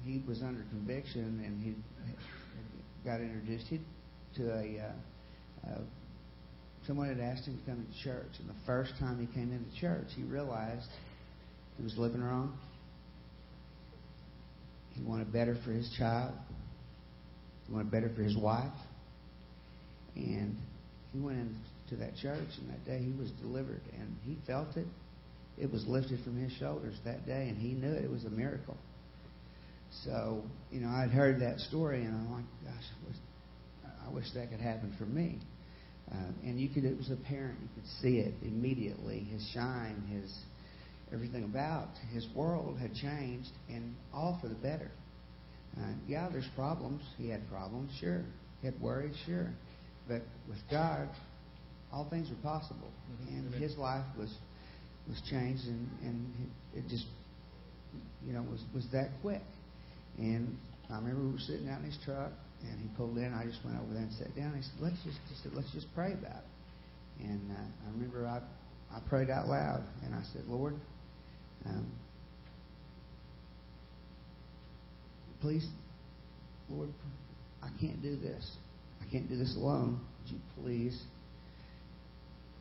He 0.05 0.21
was 0.27 0.41
under 0.41 0.61
conviction, 0.69 1.41
and 1.45 1.61
he 1.61 1.75
got 3.03 3.19
introduced 3.19 3.67
to 4.35 4.49
a 4.51 4.79
uh, 4.79 5.69
uh, 5.69 5.81
someone 6.85 7.09
had 7.09 7.19
asked 7.19 7.45
him 7.45 7.57
to 7.57 7.65
come 7.65 7.85
to 7.85 8.03
church, 8.03 8.31
and 8.39 8.49
the 8.49 8.65
first 8.65 8.93
time 8.99 9.19
he 9.19 9.33
came 9.33 9.51
into 9.51 9.79
church, 9.79 10.07
he 10.15 10.23
realized 10.23 10.87
he 11.77 11.83
was 11.83 11.97
living 11.97 12.23
wrong. 12.23 12.57
He 14.97 15.03
wanted 15.03 15.31
better 15.31 15.55
for 15.63 15.71
his 15.71 15.89
child. 15.97 16.33
He 17.67 17.73
wanted 17.73 17.91
better 17.91 18.09
for 18.15 18.23
his 18.23 18.35
wife. 18.35 18.71
And 20.15 20.55
he 21.13 21.19
went 21.19 21.37
into 21.37 21.99
that 22.03 22.15
church, 22.17 22.49
and 22.57 22.69
that 22.69 22.83
day 22.85 22.99
he 22.99 23.11
was 23.17 23.29
delivered, 23.41 23.81
and 23.99 24.15
he 24.25 24.37
felt 24.47 24.75
it. 24.75 24.87
It 25.57 25.71
was 25.71 25.85
lifted 25.87 26.23
from 26.23 26.37
his 26.37 26.51
shoulders 26.53 26.95
that 27.05 27.25
day, 27.25 27.49
and 27.49 27.57
he 27.57 27.73
knew 27.73 27.93
it. 27.93 28.03
It 28.03 28.11
was 28.11 28.25
a 28.25 28.29
miracle. 28.29 28.77
So, 30.03 30.43
you 30.71 30.81
know, 30.81 30.89
I'd 30.89 31.09
heard 31.09 31.41
that 31.41 31.59
story, 31.59 32.03
and 32.03 32.13
I'm 32.13 32.31
like, 32.31 32.45
gosh, 32.63 32.83
I 32.83 33.07
wish, 33.07 33.17
I 34.07 34.13
wish 34.13 34.25
that 34.35 34.51
could 34.51 34.59
happen 34.59 34.93
for 34.97 35.05
me. 35.05 35.39
Uh, 36.11 36.15
and 36.43 36.59
you 36.59 36.69
could, 36.69 36.85
it 36.85 36.97
was 36.97 37.11
apparent. 37.11 37.59
You 37.61 37.69
could 37.75 37.89
see 38.01 38.19
it 38.19 38.33
immediately. 38.41 39.19
His 39.31 39.47
shine, 39.53 40.01
his 40.09 40.31
everything 41.13 41.43
about 41.43 41.89
his 42.13 42.27
world 42.35 42.77
had 42.79 42.93
changed, 42.93 43.51
and 43.69 43.95
all 44.13 44.37
for 44.41 44.47
the 44.47 44.55
better. 44.55 44.91
Uh, 45.77 45.81
yeah, 46.07 46.27
there's 46.31 46.47
problems. 46.55 47.01
He 47.17 47.29
had 47.29 47.47
problems, 47.49 47.91
sure. 47.99 48.23
He 48.61 48.67
had 48.67 48.79
worries, 48.81 49.15
sure. 49.25 49.49
But 50.07 50.21
with 50.47 50.57
God, 50.71 51.09
all 51.91 52.05
things 52.09 52.29
are 52.31 52.41
possible, 52.41 52.89
Mhm. 53.11 53.27
and 53.29 53.47
Amen. 53.47 53.61
his 53.61 53.77
life 53.77 54.05
was 54.17 54.33
was 55.07 55.21
changed, 55.29 55.65
and 55.67 55.87
and 56.03 56.51
it 56.75 56.87
just 56.89 57.05
you 58.25 58.33
know 58.33 58.41
was 58.43 58.63
was 58.73 58.87
that 58.91 59.09
quick. 59.21 59.43
And 60.17 60.57
I 60.89 60.95
remember 60.97 61.21
we 61.23 61.31
were 61.33 61.39
sitting 61.39 61.69
out 61.69 61.79
in 61.79 61.85
his 61.85 61.97
truck, 62.03 62.31
and 62.63 62.79
he 62.79 62.87
pulled 62.97 63.17
in. 63.17 63.33
I 63.33 63.45
just 63.45 63.63
went 63.63 63.77
over 63.79 63.93
there 63.93 64.03
and 64.03 64.13
sat 64.13 64.35
down. 64.35 64.55
He 64.55 64.61
said, 64.63 64.79
"Let's 64.81 65.01
just," 65.03 65.19
he 65.29 65.35
said, 65.43 65.53
"Let's 65.53 65.71
just 65.71 65.93
pray 65.93 66.13
about 66.13 66.43
it." 66.43 67.25
And 67.25 67.51
uh, 67.51 67.59
I 67.87 67.91
remember 67.93 68.25
I 68.27 68.41
I 68.95 68.99
prayed 69.07 69.29
out 69.29 69.47
loud, 69.47 69.83
and 70.03 70.15
I 70.15 70.23
said, 70.33 70.43
"Lord, 70.47 70.75
um, 71.65 71.91
please, 75.41 75.67
Lord, 76.69 76.89
I 77.61 77.69
can't 77.79 78.01
do 78.01 78.15
this. 78.15 78.51
I 79.01 79.11
can't 79.11 79.29
do 79.29 79.37
this 79.37 79.55
alone. 79.55 79.99
Would 80.23 80.31
you 80.33 80.39
please 80.61 81.01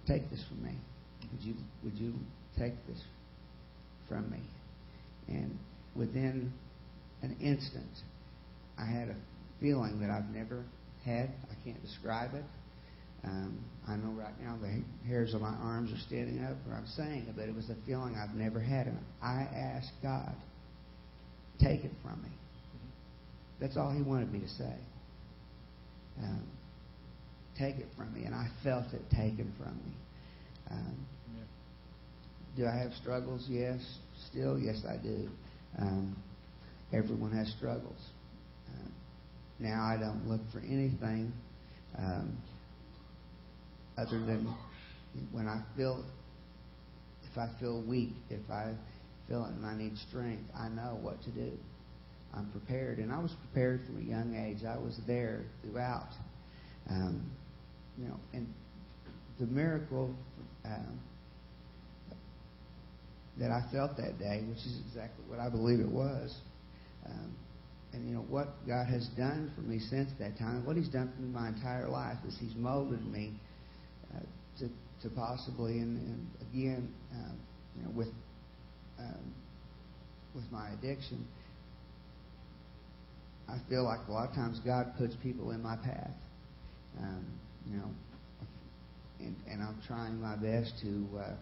take 0.06 0.28
this 0.30 0.42
from 0.48 0.64
me? 0.64 0.74
Would 1.32 1.42
you 1.42 1.54
would 1.82 1.94
you 1.94 2.14
take 2.59 2.74
this 2.87 3.02
from 4.09 4.30
me?" 4.30 4.40
And 5.28 5.59
within 5.94 6.52
an 7.22 7.37
instant, 7.40 7.90
I 8.78 8.87
had 8.87 9.09
a 9.09 9.16
feeling 9.61 10.00
that 10.00 10.11
I've 10.11 10.28
never 10.35 10.64
had. 11.04 11.30
I 11.50 11.64
can't 11.64 11.82
describe 11.82 12.35
it. 12.35 12.44
Um, 13.26 13.58
I 13.88 13.96
know 13.96 14.10
right 14.10 14.34
now 14.40 14.56
the 14.60 14.82
hairs 15.06 15.34
on 15.34 15.42
my 15.42 15.48
arms 15.48 15.92
are 15.92 16.00
standing 16.06 16.44
up, 16.44 16.56
or 16.68 16.74
I'm 16.76 16.86
saying 16.86 17.26
it, 17.28 17.36
but 17.36 17.48
it 17.48 17.54
was 17.54 17.70
a 17.70 17.76
feeling 17.86 18.16
I've 18.16 18.34
never 18.34 18.60
had. 18.60 18.86
And 18.86 18.98
I 19.22 19.48
asked 19.54 19.92
God, 20.02 20.34
take 21.60 21.84
it 21.84 21.92
from 22.02 22.22
me. 22.22 22.30
That's 23.60 23.76
all 23.76 23.90
He 23.90 24.02
wanted 24.02 24.32
me 24.32 24.40
to 24.40 24.48
say. 24.48 24.74
Um, 26.22 26.46
take 27.58 27.76
it 27.76 27.88
from 27.96 28.12
me. 28.14 28.24
And 28.24 28.34
I 28.34 28.48
felt 28.62 28.92
it 28.92 29.02
taken 29.10 29.52
from 29.58 29.76
me. 29.76 29.92
Um, 30.70 31.06
do 32.56 32.66
I 32.66 32.76
have 32.76 32.92
struggles? 33.00 33.46
Yes. 33.48 33.80
Still, 34.30 34.58
yes, 34.58 34.78
I 34.88 34.96
do. 34.96 35.28
Um, 35.78 36.16
everyone 36.92 37.32
has 37.32 37.52
struggles. 37.56 38.00
Um, 38.68 38.92
now 39.58 39.84
I 39.84 39.98
don't 39.98 40.26
look 40.28 40.40
for 40.52 40.60
anything 40.60 41.32
um, 41.98 42.36
other 43.96 44.18
than 44.18 44.54
when 45.32 45.48
I 45.48 45.62
feel, 45.76 46.04
if 47.30 47.38
I 47.38 47.48
feel 47.59 47.82
weak, 47.82 48.12
if 48.30 48.50
I 48.50 48.74
feel 49.28 49.44
it 49.44 49.50
and 49.50 49.64
I 49.64 49.74
need 49.76 49.96
strength, 50.09 50.44
I 50.54 50.68
know 50.68 50.98
what 51.00 51.22
to 51.22 51.30
do. 51.30 51.52
I'm 52.35 52.50
prepared, 52.50 52.98
and 52.98 53.12
I 53.12 53.18
was 53.18 53.32
prepared 53.32 53.80
from 53.87 53.98
a 53.98 54.04
young 54.04 54.35
age. 54.35 54.64
I 54.64 54.76
was 54.76 55.00
there 55.06 55.42
throughout. 55.62 56.11
Um, 56.90 57.30
you 57.98 58.09
know, 58.09 58.16
and 58.35 58.46
the 59.40 59.46
miracle 59.46 60.14
um, 60.64 61.00
that 63.38 63.50
I 63.50 63.64
felt 63.72 63.96
that 63.96 64.18
day, 64.18 64.44
which 64.48 64.59
is 64.59 64.80
exactly 64.87 65.24
what 65.28 65.38
I 65.38 65.48
believe 65.48 65.80
it 65.80 65.88
was. 65.88 66.35
Um, 67.06 67.35
and 67.92 68.06
you 68.09 68.14
know 68.14 68.24
what 68.28 68.48
God 68.66 68.87
has 68.88 69.09
done 69.16 69.50
for 69.54 69.62
me 69.62 69.78
since 69.78 70.11
that 70.18 70.38
time, 70.38 70.66
what 70.66 70.76
He's 70.76 70.88
done 70.88 71.11
for 71.14 71.22
me 71.22 71.28
my 71.32 71.48
entire 71.48 71.88
life 71.88 72.18
is 72.28 72.37
He's 72.38 72.54
molded 72.54 73.04
me 73.06 73.32
to, 74.59 75.11
possibly, 75.11 75.79
and, 75.79 76.27
again, 76.53 76.92
um, 77.12 77.38
you 77.77 77.83
know, 77.85 77.90
with 77.90 78.09
um, 78.99 79.35
with 80.35 80.45
my 80.51 80.71
addiction, 80.71 81.27
I 83.49 83.59
feel 83.69 83.85
like 83.85 84.01
a 84.09 84.12
lot 84.12 84.29
of 84.29 84.35
times 84.35 84.61
God 84.64 84.95
puts 84.99 85.14
people 85.23 85.51
in 85.51 85.62
my 85.62 85.77
path. 85.77 86.11
Um, 86.99 87.27
you 87.71 87.77
know, 87.77 87.90
and, 89.21 89.62
I'm 89.62 89.79
trying 89.87 90.21
my 90.21 90.37
best 90.37 90.73
to 90.83 91.07
uh, 91.19 91.35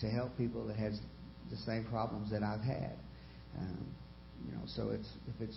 to 0.00 0.06
help 0.08 0.36
people 0.38 0.66
that 0.66 0.76
has 0.76 0.98
the 1.50 1.56
same 1.58 1.84
problems 1.84 2.30
that 2.30 2.42
I've 2.42 2.62
had. 2.62 2.96
You 4.46 4.52
know, 4.52 4.62
so 4.66 4.90
it's 4.90 5.08
if 5.28 5.40
it's 5.40 5.56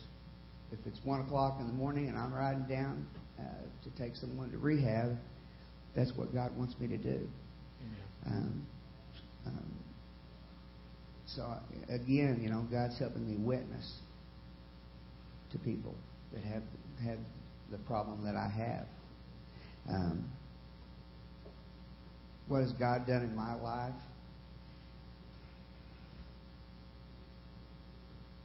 if 0.72 0.80
it's 0.86 1.00
one 1.04 1.22
o'clock 1.22 1.58
in 1.60 1.68
the 1.68 1.74
morning 1.74 2.08
and 2.10 2.18
I'm 2.18 2.34
riding 2.34 2.64
down 2.64 3.08
uh, 3.40 3.44
to 3.84 3.90
take 4.02 4.16
someone 4.16 4.52
to 4.52 4.58
rehab, 4.58 5.18
that's 5.96 6.12
what 6.16 6.34
God 6.34 6.56
wants 6.58 6.76
me 6.80 6.88
to 6.88 6.98
do. 6.98 7.28
Um, 8.26 8.66
um, 9.46 9.74
so 11.28 11.54
again, 11.90 12.40
you 12.42 12.50
know, 12.50 12.66
God's 12.72 12.98
helping 13.00 13.28
me 13.28 13.38
witness 13.38 14.00
to 15.52 15.60
people 15.60 15.96
that 16.34 16.44
have 16.44 16.64
have 17.04 17.20
the 17.72 17.78
problem 17.80 18.24
that 18.26 18.36
I 18.36 18.50
have. 18.50 18.88
Um, 19.90 20.32
what 22.48 22.62
has 22.62 22.72
God 22.74 23.08
done 23.08 23.24
in 23.24 23.36
my 23.36 23.56
life? 23.56 23.94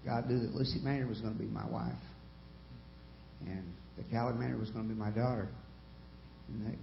God 0.04 0.28
knew 0.28 0.40
that 0.40 0.54
Lucy 0.54 0.80
Maynard 0.82 1.08
was 1.08 1.20
going 1.20 1.34
to 1.34 1.38
be 1.38 1.46
my 1.46 1.66
wife, 1.68 1.92
and 3.46 3.64
that 3.96 4.10
Callie 4.10 4.34
Maynard 4.34 4.58
was 4.58 4.70
going 4.70 4.88
to 4.88 4.94
be 4.94 4.98
my 4.98 5.10
daughter, 5.10 5.48
and 6.48 6.66
that 6.66 6.78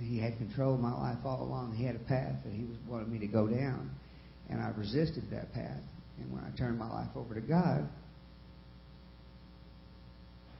He 0.00 0.18
had 0.18 0.36
control 0.38 0.74
of 0.74 0.80
my 0.80 0.92
life 0.92 1.18
all 1.24 1.42
along. 1.42 1.74
He 1.76 1.84
had 1.84 1.96
a 1.96 2.00
path 2.00 2.36
that 2.44 2.52
He 2.52 2.64
was 2.64 2.76
wanted 2.88 3.08
me 3.08 3.18
to 3.20 3.26
go 3.26 3.46
down, 3.46 3.90
and 4.48 4.60
I 4.60 4.68
resisted 4.76 5.24
that 5.30 5.52
path. 5.52 5.80
And 6.18 6.32
when 6.32 6.42
I 6.42 6.56
turned 6.56 6.78
my 6.78 6.88
life 6.88 7.10
over 7.14 7.34
to 7.34 7.40
God, 7.40 7.88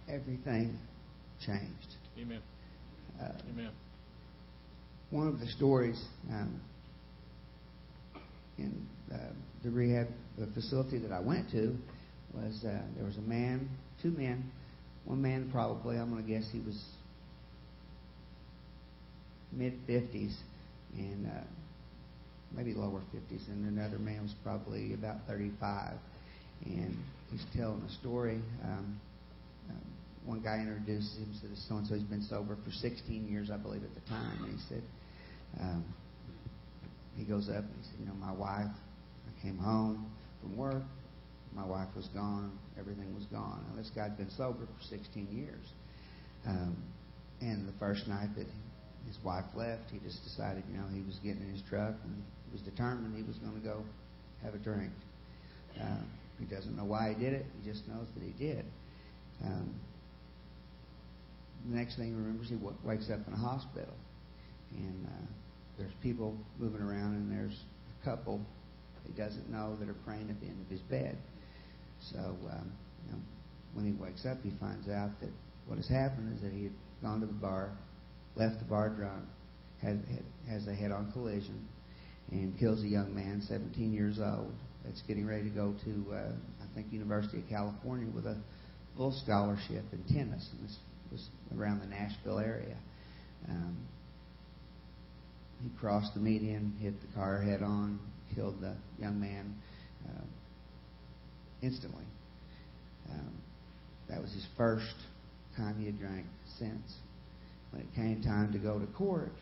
everything 0.08 0.78
changed. 1.44 1.94
Amen. 2.18 2.40
Uh, 3.20 3.32
Amen. 3.50 3.70
one 5.10 5.26
of 5.26 5.40
the 5.40 5.46
stories 5.46 6.00
um, 6.30 6.60
in 8.58 8.86
uh, 9.12 9.16
the 9.64 9.70
rehab 9.70 10.06
facility 10.54 10.98
that 10.98 11.12
I 11.12 11.20
went 11.20 11.50
to 11.50 11.76
was 12.32 12.64
uh, 12.64 12.80
there 12.96 13.04
was 13.04 13.16
a 13.16 13.22
man, 13.22 13.68
two 14.02 14.10
men, 14.10 14.50
one 15.04 15.20
man 15.22 15.48
probably 15.50 15.96
I'm 15.96 16.12
going 16.12 16.24
to 16.24 16.30
guess 16.30 16.44
he 16.52 16.60
was 16.60 16.80
mid 19.52 19.74
50s 19.86 20.34
and 20.94 21.26
uh, 21.26 21.44
maybe 22.54 22.74
lower 22.74 23.02
50s, 23.14 23.46
and 23.48 23.78
another 23.78 23.98
man 23.98 24.22
was 24.22 24.34
probably 24.42 24.94
about 24.94 25.16
35, 25.26 25.94
and 26.64 26.96
he's 27.30 27.44
telling 27.56 27.82
a 27.82 27.92
story. 28.00 28.40
Um, 28.64 29.00
um, 29.70 29.82
one 30.24 30.40
guy 30.40 30.58
introduces 30.58 31.16
him 31.18 31.34
said 31.40 31.50
so 31.68 31.76
and 31.76 31.86
so 31.86 31.94
he's 31.94 32.02
been 32.04 32.22
sober 32.22 32.56
for 32.64 32.70
16 32.70 33.28
years, 33.28 33.50
I 33.50 33.56
believe, 33.56 33.82
at 33.84 33.94
the 33.94 34.08
time, 34.08 34.44
and 34.44 34.58
he 34.58 34.64
said 34.68 34.82
um, 35.60 35.84
he 37.16 37.24
goes 37.24 37.48
up 37.48 37.64
and 37.64 37.74
he 37.80 37.84
said, 37.90 38.00
you 38.00 38.06
know, 38.06 38.14
my 38.14 38.32
wife, 38.32 38.70
I 38.70 39.42
came 39.42 39.58
home 39.58 40.10
from 40.40 40.56
work, 40.56 40.82
my 41.54 41.64
wife 41.64 41.88
was 41.96 42.06
gone, 42.08 42.58
everything 42.78 43.14
was 43.14 43.24
gone. 43.26 43.64
Now 43.68 43.76
this 43.76 43.90
guy's 43.94 44.12
been 44.12 44.30
sober 44.36 44.66
for 44.66 44.84
16 44.88 45.28
years, 45.30 45.64
um, 46.46 46.76
and 47.40 47.68
the 47.68 47.72
first 47.78 48.06
night 48.08 48.28
that 48.36 48.46
his 49.08 49.18
wife 49.24 49.44
left, 49.56 49.90
he 49.90 49.98
just 49.98 50.22
decided, 50.22 50.62
you 50.70 50.76
know, 50.76 50.86
he 50.92 51.00
was 51.02 51.16
getting 51.24 51.42
in 51.42 51.52
his 51.52 51.62
truck 51.68 51.94
and 52.04 52.22
he 52.46 52.52
was 52.52 52.62
determined 52.62 53.16
he 53.16 53.22
was 53.22 53.38
going 53.38 53.54
to 53.54 53.66
go 53.66 53.82
have 54.42 54.54
a 54.54 54.58
drink. 54.58 54.92
Uh, 55.80 56.04
he 56.38 56.44
doesn't 56.44 56.76
know 56.76 56.84
why 56.84 57.14
he 57.16 57.24
did 57.24 57.32
it. 57.32 57.46
He 57.60 57.68
just 57.68 57.88
knows 57.88 58.06
that 58.14 58.22
he 58.22 58.32
did. 58.38 58.64
Um, 59.44 59.74
the 61.68 61.76
next 61.76 61.96
thing 61.96 62.08
he 62.08 62.14
remembers, 62.14 62.48
he 62.48 62.54
w- 62.54 62.76
wakes 62.84 63.10
up 63.10 63.26
in 63.26 63.32
a 63.32 63.36
hospital, 63.36 63.92
and 64.76 65.06
uh, 65.06 65.26
there's 65.76 65.92
people 66.02 66.36
moving 66.58 66.80
around, 66.80 67.14
and 67.14 67.30
there's 67.30 67.58
a 68.00 68.04
couple 68.04 68.40
he 69.08 69.12
doesn't 69.20 69.50
know 69.50 69.76
that 69.80 69.88
are 69.88 69.96
praying 70.04 70.28
at 70.30 70.38
the 70.40 70.46
end 70.46 70.60
of 70.60 70.70
his 70.70 70.80
bed. 70.82 71.16
So, 72.12 72.18
um, 72.18 72.72
you 73.06 73.12
know, 73.12 73.18
when 73.72 73.86
he 73.86 73.92
wakes 73.92 74.26
up, 74.26 74.38
he 74.44 74.52
finds 74.60 74.88
out 74.88 75.18
that 75.20 75.30
what 75.66 75.76
has 75.76 75.88
happened 75.88 76.36
is 76.36 76.42
that 76.42 76.52
he 76.52 76.64
had 76.64 76.72
gone 77.02 77.20
to 77.20 77.26
the 77.26 77.32
bar, 77.32 77.70
left 78.38 78.58
the 78.58 78.64
bar 78.64 78.90
drunk, 78.90 79.24
had, 79.82 80.02
has 80.48 80.66
a 80.66 80.74
head-on 80.74 81.12
collision, 81.12 81.66
and 82.30 82.58
kills 82.58 82.82
a 82.82 82.88
young 82.88 83.14
man, 83.14 83.42
17 83.46 83.92
years 83.92 84.18
old, 84.18 84.52
that's 84.84 85.02
getting 85.02 85.26
ready 85.26 85.44
to 85.44 85.54
go 85.54 85.74
to, 85.84 86.14
uh, 86.14 86.32
I 86.62 86.74
think, 86.74 86.92
University 86.92 87.38
of 87.38 87.48
California 87.48 88.08
with 88.14 88.26
a 88.26 88.36
full 88.96 89.12
scholarship 89.24 89.84
in 89.92 90.02
tennis. 90.14 90.48
And 90.52 90.68
this 90.68 90.76
was 91.10 91.28
around 91.56 91.80
the 91.80 91.86
Nashville 91.86 92.38
area. 92.38 92.76
Um, 93.48 93.76
he 95.62 95.70
crossed 95.80 96.14
the 96.14 96.20
median, 96.20 96.76
hit 96.80 96.94
the 97.00 97.14
car 97.14 97.40
head 97.40 97.62
on, 97.62 97.98
killed 98.34 98.60
the 98.60 98.74
young 99.00 99.18
man 99.20 99.54
uh, 100.08 100.24
instantly. 101.62 102.04
Um, 103.10 103.32
that 104.08 104.20
was 104.20 104.32
his 104.32 104.46
first 104.56 104.94
time 105.56 105.76
he 105.78 105.86
had 105.86 105.98
drank 105.98 106.26
since. 106.58 106.94
When 107.78 107.86
it 107.86 107.94
came 107.94 108.22
time 108.24 108.52
to 108.52 108.58
go 108.58 108.76
to 108.76 108.86
court, 108.86 109.32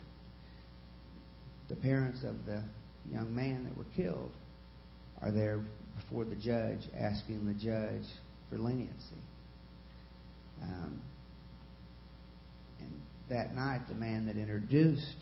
the 1.71 1.77
parents 1.77 2.23
of 2.23 2.45
the 2.45 2.63
young 3.11 3.35
man 3.35 3.65
that 3.65 3.75
were 3.79 3.91
killed 3.97 4.33
are 5.23 5.31
there 5.31 5.65
before 5.97 6.27
the 6.27 6.35
judge 6.35 6.81
asking 6.99 7.47
the 7.47 7.55
judge 7.55 8.05
for 8.51 8.59
leniency. 8.59 9.23
Um, 10.63 11.01
and 12.81 12.93
that 13.31 13.55
night, 13.55 13.89
the 13.89 13.95
man 13.95 14.27
that 14.27 14.37
introduced 14.37 15.17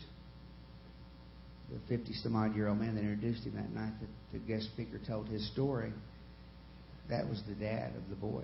the 1.71 1.79
50 1.97 2.11
some 2.15 2.35
odd 2.35 2.53
year 2.53 2.67
old 2.67 2.79
man 2.79 2.95
that 2.95 3.01
introduced 3.01 3.45
him 3.45 3.55
that 3.55 3.73
night 3.73 3.93
that 4.01 4.09
the 4.33 4.39
guest 4.39 4.65
speaker 4.73 4.99
told 5.07 5.29
his 5.29 5.49
story, 5.53 5.93
that 7.09 7.29
was 7.29 7.41
the 7.47 7.55
dad 7.55 7.93
of 7.95 8.09
the 8.09 8.15
boy. 8.15 8.43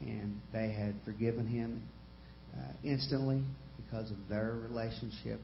And 0.00 0.40
they 0.54 0.70
had 0.70 0.94
forgiven 1.04 1.46
him 1.46 1.82
uh, 2.56 2.72
instantly 2.82 3.42
because 3.84 4.10
of 4.10 4.16
their 4.28 4.56
relationship 4.68 5.40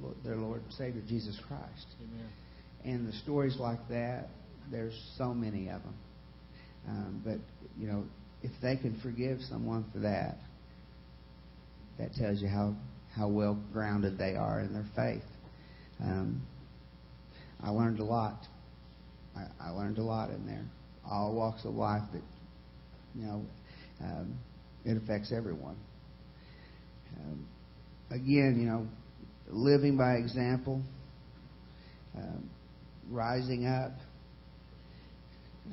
with 0.00 0.24
their 0.24 0.36
Lord 0.36 0.62
and 0.62 0.72
Savior, 0.72 1.02
Jesus 1.06 1.38
Christ. 1.46 1.86
Amen. 2.00 2.28
And 2.84 3.08
the 3.08 3.16
stories 3.18 3.56
like 3.58 3.88
that, 3.88 4.28
there's 4.70 4.98
so 5.16 5.32
many 5.34 5.68
of 5.68 5.82
them. 5.82 5.94
Um, 6.88 7.22
but, 7.24 7.38
you 7.78 7.86
know, 7.86 8.04
if 8.42 8.50
they 8.62 8.76
can 8.76 8.98
forgive 9.02 9.40
someone 9.48 9.84
for 9.92 10.00
that, 10.00 10.36
that 11.98 12.12
tells 12.14 12.40
you 12.42 12.48
how, 12.48 12.74
how 13.16 13.28
well 13.28 13.58
grounded 13.72 14.18
they 14.18 14.34
are 14.34 14.60
in 14.60 14.72
their 14.74 14.86
faith. 14.94 15.22
Um, 16.00 16.42
I 17.62 17.70
learned 17.70 18.00
a 18.00 18.04
lot. 18.04 18.40
I, 19.36 19.68
I 19.68 19.70
learned 19.70 19.98
a 19.98 20.02
lot 20.02 20.30
in 20.30 20.46
there. 20.46 20.64
All 21.08 21.34
walks 21.34 21.64
of 21.64 21.74
life 21.74 22.02
that, 22.12 22.22
you 23.14 23.26
know, 23.26 23.46
um, 24.02 24.34
it 24.84 24.96
affects 24.96 25.32
everyone. 25.34 25.76
Um, 27.18 27.46
again, 28.10 28.58
you 28.60 28.66
know, 28.66 28.86
living 29.48 29.96
by 29.96 30.14
example, 30.14 30.82
um, 32.16 32.50
rising 33.10 33.66
up, 33.66 33.92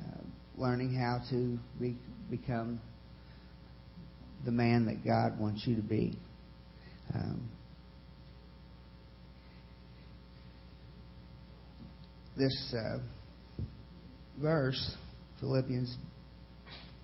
uh, 0.00 0.22
learning 0.56 0.94
how 0.94 1.20
to 1.30 1.58
be, 1.80 1.96
become 2.30 2.80
the 4.44 4.50
man 4.50 4.86
that 4.86 5.04
God 5.04 5.38
wants 5.38 5.66
you 5.66 5.76
to 5.76 5.82
be. 5.82 6.18
Um, 7.14 7.48
this 12.36 12.74
uh, 12.76 12.98
verse, 14.40 14.96
Philippians 15.40 15.96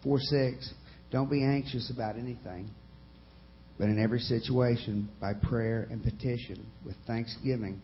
4 0.03 0.19
6, 0.21 0.75
don't 1.11 1.31
be 1.31 1.45
anxious 1.45 1.91
about 1.95 2.17
anything, 2.17 2.71
but 3.79 3.85
in 3.89 4.03
every 4.03 4.21
situation, 4.21 5.09
by 5.21 5.35
prayer 5.35 5.87
and 5.91 6.03
petition, 6.03 6.67
with 6.85 6.97
thanksgiving, 7.07 7.81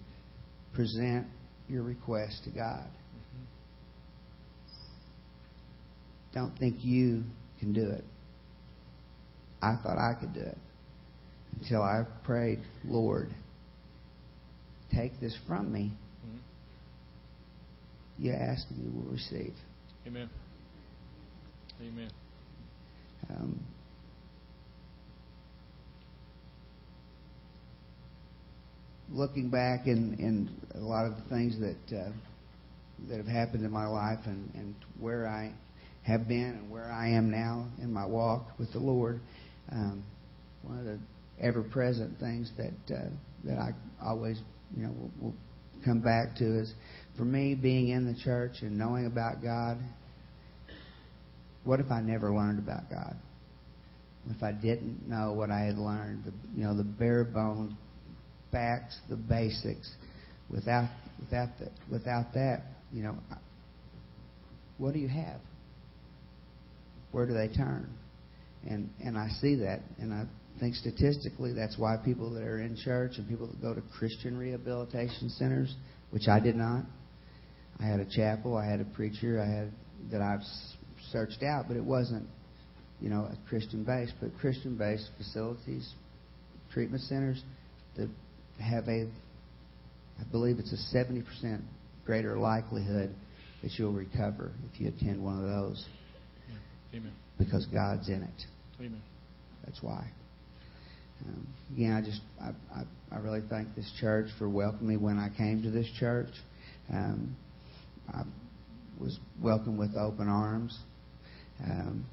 present 0.74 1.26
your 1.68 1.82
request 1.82 2.42
to 2.44 2.50
God. 2.50 2.86
Don't 6.34 6.58
think 6.58 6.78
you 6.80 7.22
can 7.60 7.72
do 7.72 7.88
it. 7.90 8.04
I 9.62 9.76
thought 9.82 9.96
I 9.96 10.14
could 10.18 10.34
do 10.34 10.40
it 10.40 10.58
until 11.60 11.80
I 11.80 12.04
prayed, 12.24 12.58
Lord, 12.84 13.32
take 14.92 15.18
this 15.20 15.36
from 15.46 15.72
me. 15.72 15.92
Mhm. 16.26 16.38
You 18.18 18.32
ask 18.32 18.68
and 18.70 18.84
you 18.84 18.90
will 18.90 19.12
receive. 19.12 19.54
Amen. 20.06 20.28
Amen. 21.80 22.10
Um, 23.30 23.60
looking 29.10 29.50
back 29.50 29.86
and, 29.86 30.18
in 30.18 30.50
a 30.74 30.78
lot 30.78 31.06
of 31.06 31.16
the 31.16 31.22
things 31.28 31.58
that 31.60 31.96
uh, 31.96 32.10
that 33.08 33.16
have 33.16 33.26
happened 33.26 33.64
in 33.64 33.70
my 33.70 33.86
life 33.86 34.20
and, 34.24 34.50
and 34.54 34.74
where 34.98 35.26
I 35.26 35.52
have 36.02 36.28
been 36.28 36.58
and 36.60 36.70
where 36.70 36.90
I 36.90 37.08
am 37.10 37.30
now 37.30 37.66
in 37.82 37.92
my 37.92 38.06
walk 38.06 38.58
with 38.58 38.72
the 38.72 38.78
Lord, 38.78 39.20
um, 39.72 40.04
one 40.62 40.78
of 40.78 40.84
the 40.84 40.98
ever-present 41.40 42.18
things 42.18 42.50
that 42.56 42.94
uh, 42.94 43.08
that 43.44 43.58
I 43.58 43.70
always 44.04 44.40
you 44.76 44.84
know 44.84 44.90
will, 44.90 45.10
will 45.20 45.34
come 45.84 46.00
back 46.00 46.36
to 46.36 46.60
is 46.60 46.72
for 47.16 47.24
me 47.24 47.54
being 47.54 47.88
in 47.88 48.06
the 48.06 48.18
church 48.22 48.62
and 48.62 48.78
knowing 48.78 49.06
about 49.06 49.42
God. 49.42 49.78
What 51.64 51.80
if 51.80 51.90
I 51.90 52.00
never 52.00 52.30
learned 52.30 52.58
about 52.58 52.90
God? 52.90 53.16
If 54.30 54.42
I 54.42 54.52
didn't 54.52 55.08
know 55.08 55.32
what 55.32 55.50
I 55.50 55.60
had 55.60 55.76
learned, 55.76 56.24
the, 56.24 56.32
you 56.56 56.64
know, 56.64 56.76
the 56.76 56.84
bare 56.84 57.24
bones 57.24 57.72
facts, 58.54 58.96
the 59.10 59.16
basics. 59.16 59.90
Without 60.50 60.88
without 61.18 61.48
the, 61.58 61.70
without 61.90 62.32
that, 62.34 62.62
you 62.92 63.02
know, 63.02 63.16
what 64.78 64.94
do 64.94 65.00
you 65.00 65.08
have? 65.08 65.40
Where 67.12 67.26
do 67.26 67.34
they 67.34 67.48
turn? 67.48 67.90
And 68.68 68.90
and 69.02 69.18
I 69.18 69.28
see 69.40 69.56
that, 69.56 69.80
and 69.98 70.12
I 70.12 70.24
think 70.60 70.74
statistically 70.76 71.52
that's 71.52 71.76
why 71.76 71.96
people 71.96 72.30
that 72.34 72.42
are 72.42 72.60
in 72.60 72.76
church 72.76 73.12
and 73.16 73.28
people 73.28 73.48
that 73.48 73.60
go 73.60 73.74
to 73.74 73.82
Christian 73.98 74.38
rehabilitation 74.38 75.28
centers, 75.30 75.74
which 76.10 76.28
I 76.28 76.38
did 76.38 76.56
not. 76.56 76.84
I 77.80 77.86
had 77.86 77.98
a 77.98 78.06
chapel, 78.06 78.56
I 78.56 78.64
had 78.64 78.80
a 78.80 78.84
preacher, 78.84 79.40
I 79.40 79.46
had 79.46 79.72
that 80.12 80.20
I've 80.20 80.44
searched 81.10 81.42
out, 81.42 81.64
but 81.66 81.76
it 81.76 81.84
wasn't, 81.84 82.26
you 83.00 83.08
know, 83.08 83.22
a 83.22 83.48
Christian 83.48 83.82
base. 83.84 84.12
But 84.20 84.30
Christian 84.40 84.76
based 84.76 85.10
facilities, 85.18 85.92
treatment 86.72 87.02
centers, 87.02 87.42
that 87.96 88.08
have 88.60 88.88
a, 88.88 89.08
I 90.20 90.24
believe 90.30 90.58
it's 90.58 90.72
a 90.72 90.96
70% 90.96 91.60
greater 92.04 92.36
likelihood 92.38 93.14
that 93.62 93.72
you'll 93.76 93.92
recover 93.92 94.52
if 94.72 94.80
you 94.80 94.88
attend 94.88 95.22
one 95.22 95.38
of 95.38 95.44
those 95.44 95.86
Amen. 96.94 97.12
because 97.38 97.66
God's 97.66 98.08
in 98.08 98.22
it. 98.22 98.42
Amen. 98.78 99.02
That's 99.64 99.82
why. 99.82 100.06
Um, 101.26 101.46
again, 101.72 101.92
I 101.92 102.02
just 102.02 102.20
I, 102.40 102.50
I, 102.74 102.84
I 103.10 103.18
really 103.20 103.42
thank 103.48 103.74
this 103.74 103.90
church 104.00 104.28
for 104.38 104.48
welcoming 104.48 104.88
me 104.88 104.96
when 104.96 105.18
I 105.18 105.30
came 105.36 105.62
to 105.62 105.70
this 105.70 105.86
church. 105.98 106.28
Um, 106.92 107.36
I 108.12 108.22
was 109.00 109.18
welcomed 109.42 109.78
with 109.78 109.96
open 109.96 110.28
arms. 110.28 110.78
Um, 111.62 112.04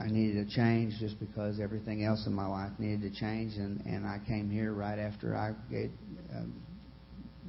I 0.00 0.08
needed 0.08 0.46
a 0.46 0.50
change 0.50 0.94
just 0.98 1.20
because 1.20 1.60
everything 1.60 2.04
else 2.04 2.26
in 2.26 2.32
my 2.32 2.46
life 2.46 2.72
needed 2.78 3.02
to 3.02 3.20
change, 3.20 3.54
and, 3.56 3.84
and 3.84 4.06
I 4.06 4.18
came 4.26 4.50
here 4.50 4.72
right 4.72 4.98
after 4.98 5.36
I 5.36 5.52
get, 5.70 5.90
um, 6.34 6.54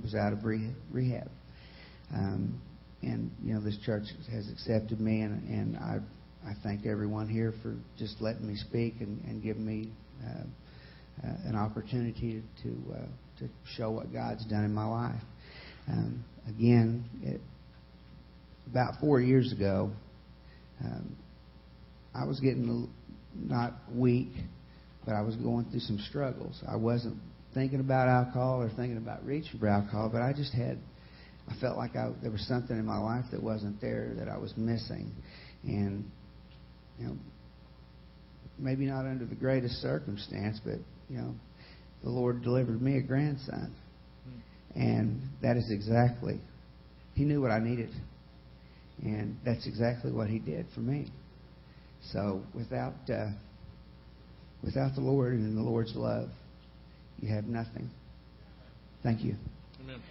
was 0.04 0.16
out 0.16 0.34
of 0.34 0.44
re- 0.44 0.74
rehab. 0.92 1.30
Um, 2.14 2.62
and 3.02 3.32
you 3.44 3.54
know, 3.54 3.62
this 3.62 3.78
church 3.86 4.04
has 4.32 4.50
accepted 4.50 5.00
me, 5.00 5.22
and, 5.22 5.48
and 5.48 5.78
I 5.78 6.00
I 6.46 6.54
thank 6.64 6.86
everyone 6.88 7.30
here 7.30 7.54
for 7.62 7.76
just 8.00 8.20
letting 8.20 8.48
me 8.48 8.56
speak 8.56 8.96
and, 9.00 9.24
and 9.26 9.44
giving 9.44 9.66
me 9.66 9.92
uh, 10.26 11.28
uh, 11.28 11.36
an 11.46 11.56
opportunity 11.56 12.42
to 12.64 12.64
to, 12.64 12.94
uh, 12.94 13.06
to 13.40 13.50
show 13.76 13.92
what 13.92 14.12
God's 14.12 14.46
done 14.46 14.66
in 14.66 14.74
my 14.74 14.86
life. 14.86 15.22
Um, 15.88 16.24
again, 16.48 17.06
it, 17.24 17.42
about 18.70 19.00
four 19.00 19.20
years 19.20 19.52
ago, 19.52 19.92
um, 20.84 21.16
I 22.14 22.26
was 22.26 22.40
getting 22.40 22.90
not 23.36 23.74
weak, 23.94 24.32
but 25.06 25.14
I 25.14 25.22
was 25.22 25.36
going 25.36 25.66
through 25.72 25.80
some 25.82 26.00
struggles. 26.10 26.62
I 26.68 26.76
wasn't 26.76 27.18
thinking 27.54 27.80
about 27.80 28.08
alcohol 28.08 28.62
or 28.62 28.70
thinking 28.70 28.98
about 28.98 29.26
reaching 29.26 29.60
for 29.60 29.68
alcohol, 29.68 30.10
but 30.12 30.22
I 30.22 30.34
just 30.34 30.54
had, 30.54 30.78
I 31.48 31.60
felt 31.60 31.78
like 31.78 31.96
I, 31.96 32.12
there 32.22 32.32
was 32.32 32.46
something 32.48 32.78
in 32.78 32.86
my 32.86 32.98
life 32.98 33.26
that 33.32 33.42
wasn't 33.42 33.82
there 33.82 34.14
that 34.18 34.28
I 34.28 34.38
was 34.38 34.54
missing, 34.58 35.12
and 35.64 36.10
you 37.00 37.08
know, 37.08 37.18
maybe 38.58 38.86
not 38.86 39.06
under 39.06 39.26
the 39.26 39.36
greatest 39.36 39.82
circumstance, 39.82 40.60
but 40.64 40.76
you 41.10 41.18
know, 41.18 41.34
the 42.04 42.10
Lord 42.10 42.44
delivered 42.44 42.82
me 42.82 42.98
a 42.98 43.02
grandson, 43.02 43.74
hmm. 44.26 44.80
and 44.80 45.22
that 45.42 45.58
is 45.58 45.70
exactly, 45.72 46.40
He 47.16 47.24
knew 47.24 47.42
what 47.42 47.52
I 47.52 47.60
needed, 47.60 47.90
and 49.02 49.38
that's 49.44 49.68
exactly 49.68 50.12
what 50.12 50.30
He 50.30 50.40
did 50.40 50.68
for 50.74 50.82
me. 50.82 51.12
So 52.02 52.42
without 52.54 52.94
uh, 53.10 53.28
without 54.64 54.96
the 54.96 55.02
Lord 55.02 55.34
and 55.34 55.58
the 55.58 55.62
Lord's 55.62 55.96
love, 55.96 56.30
you 57.20 57.30
have 57.30 57.46
nothing. 57.46 57.90
Thank 59.04 59.24
you. 59.24 59.36
Amen. 59.84 60.02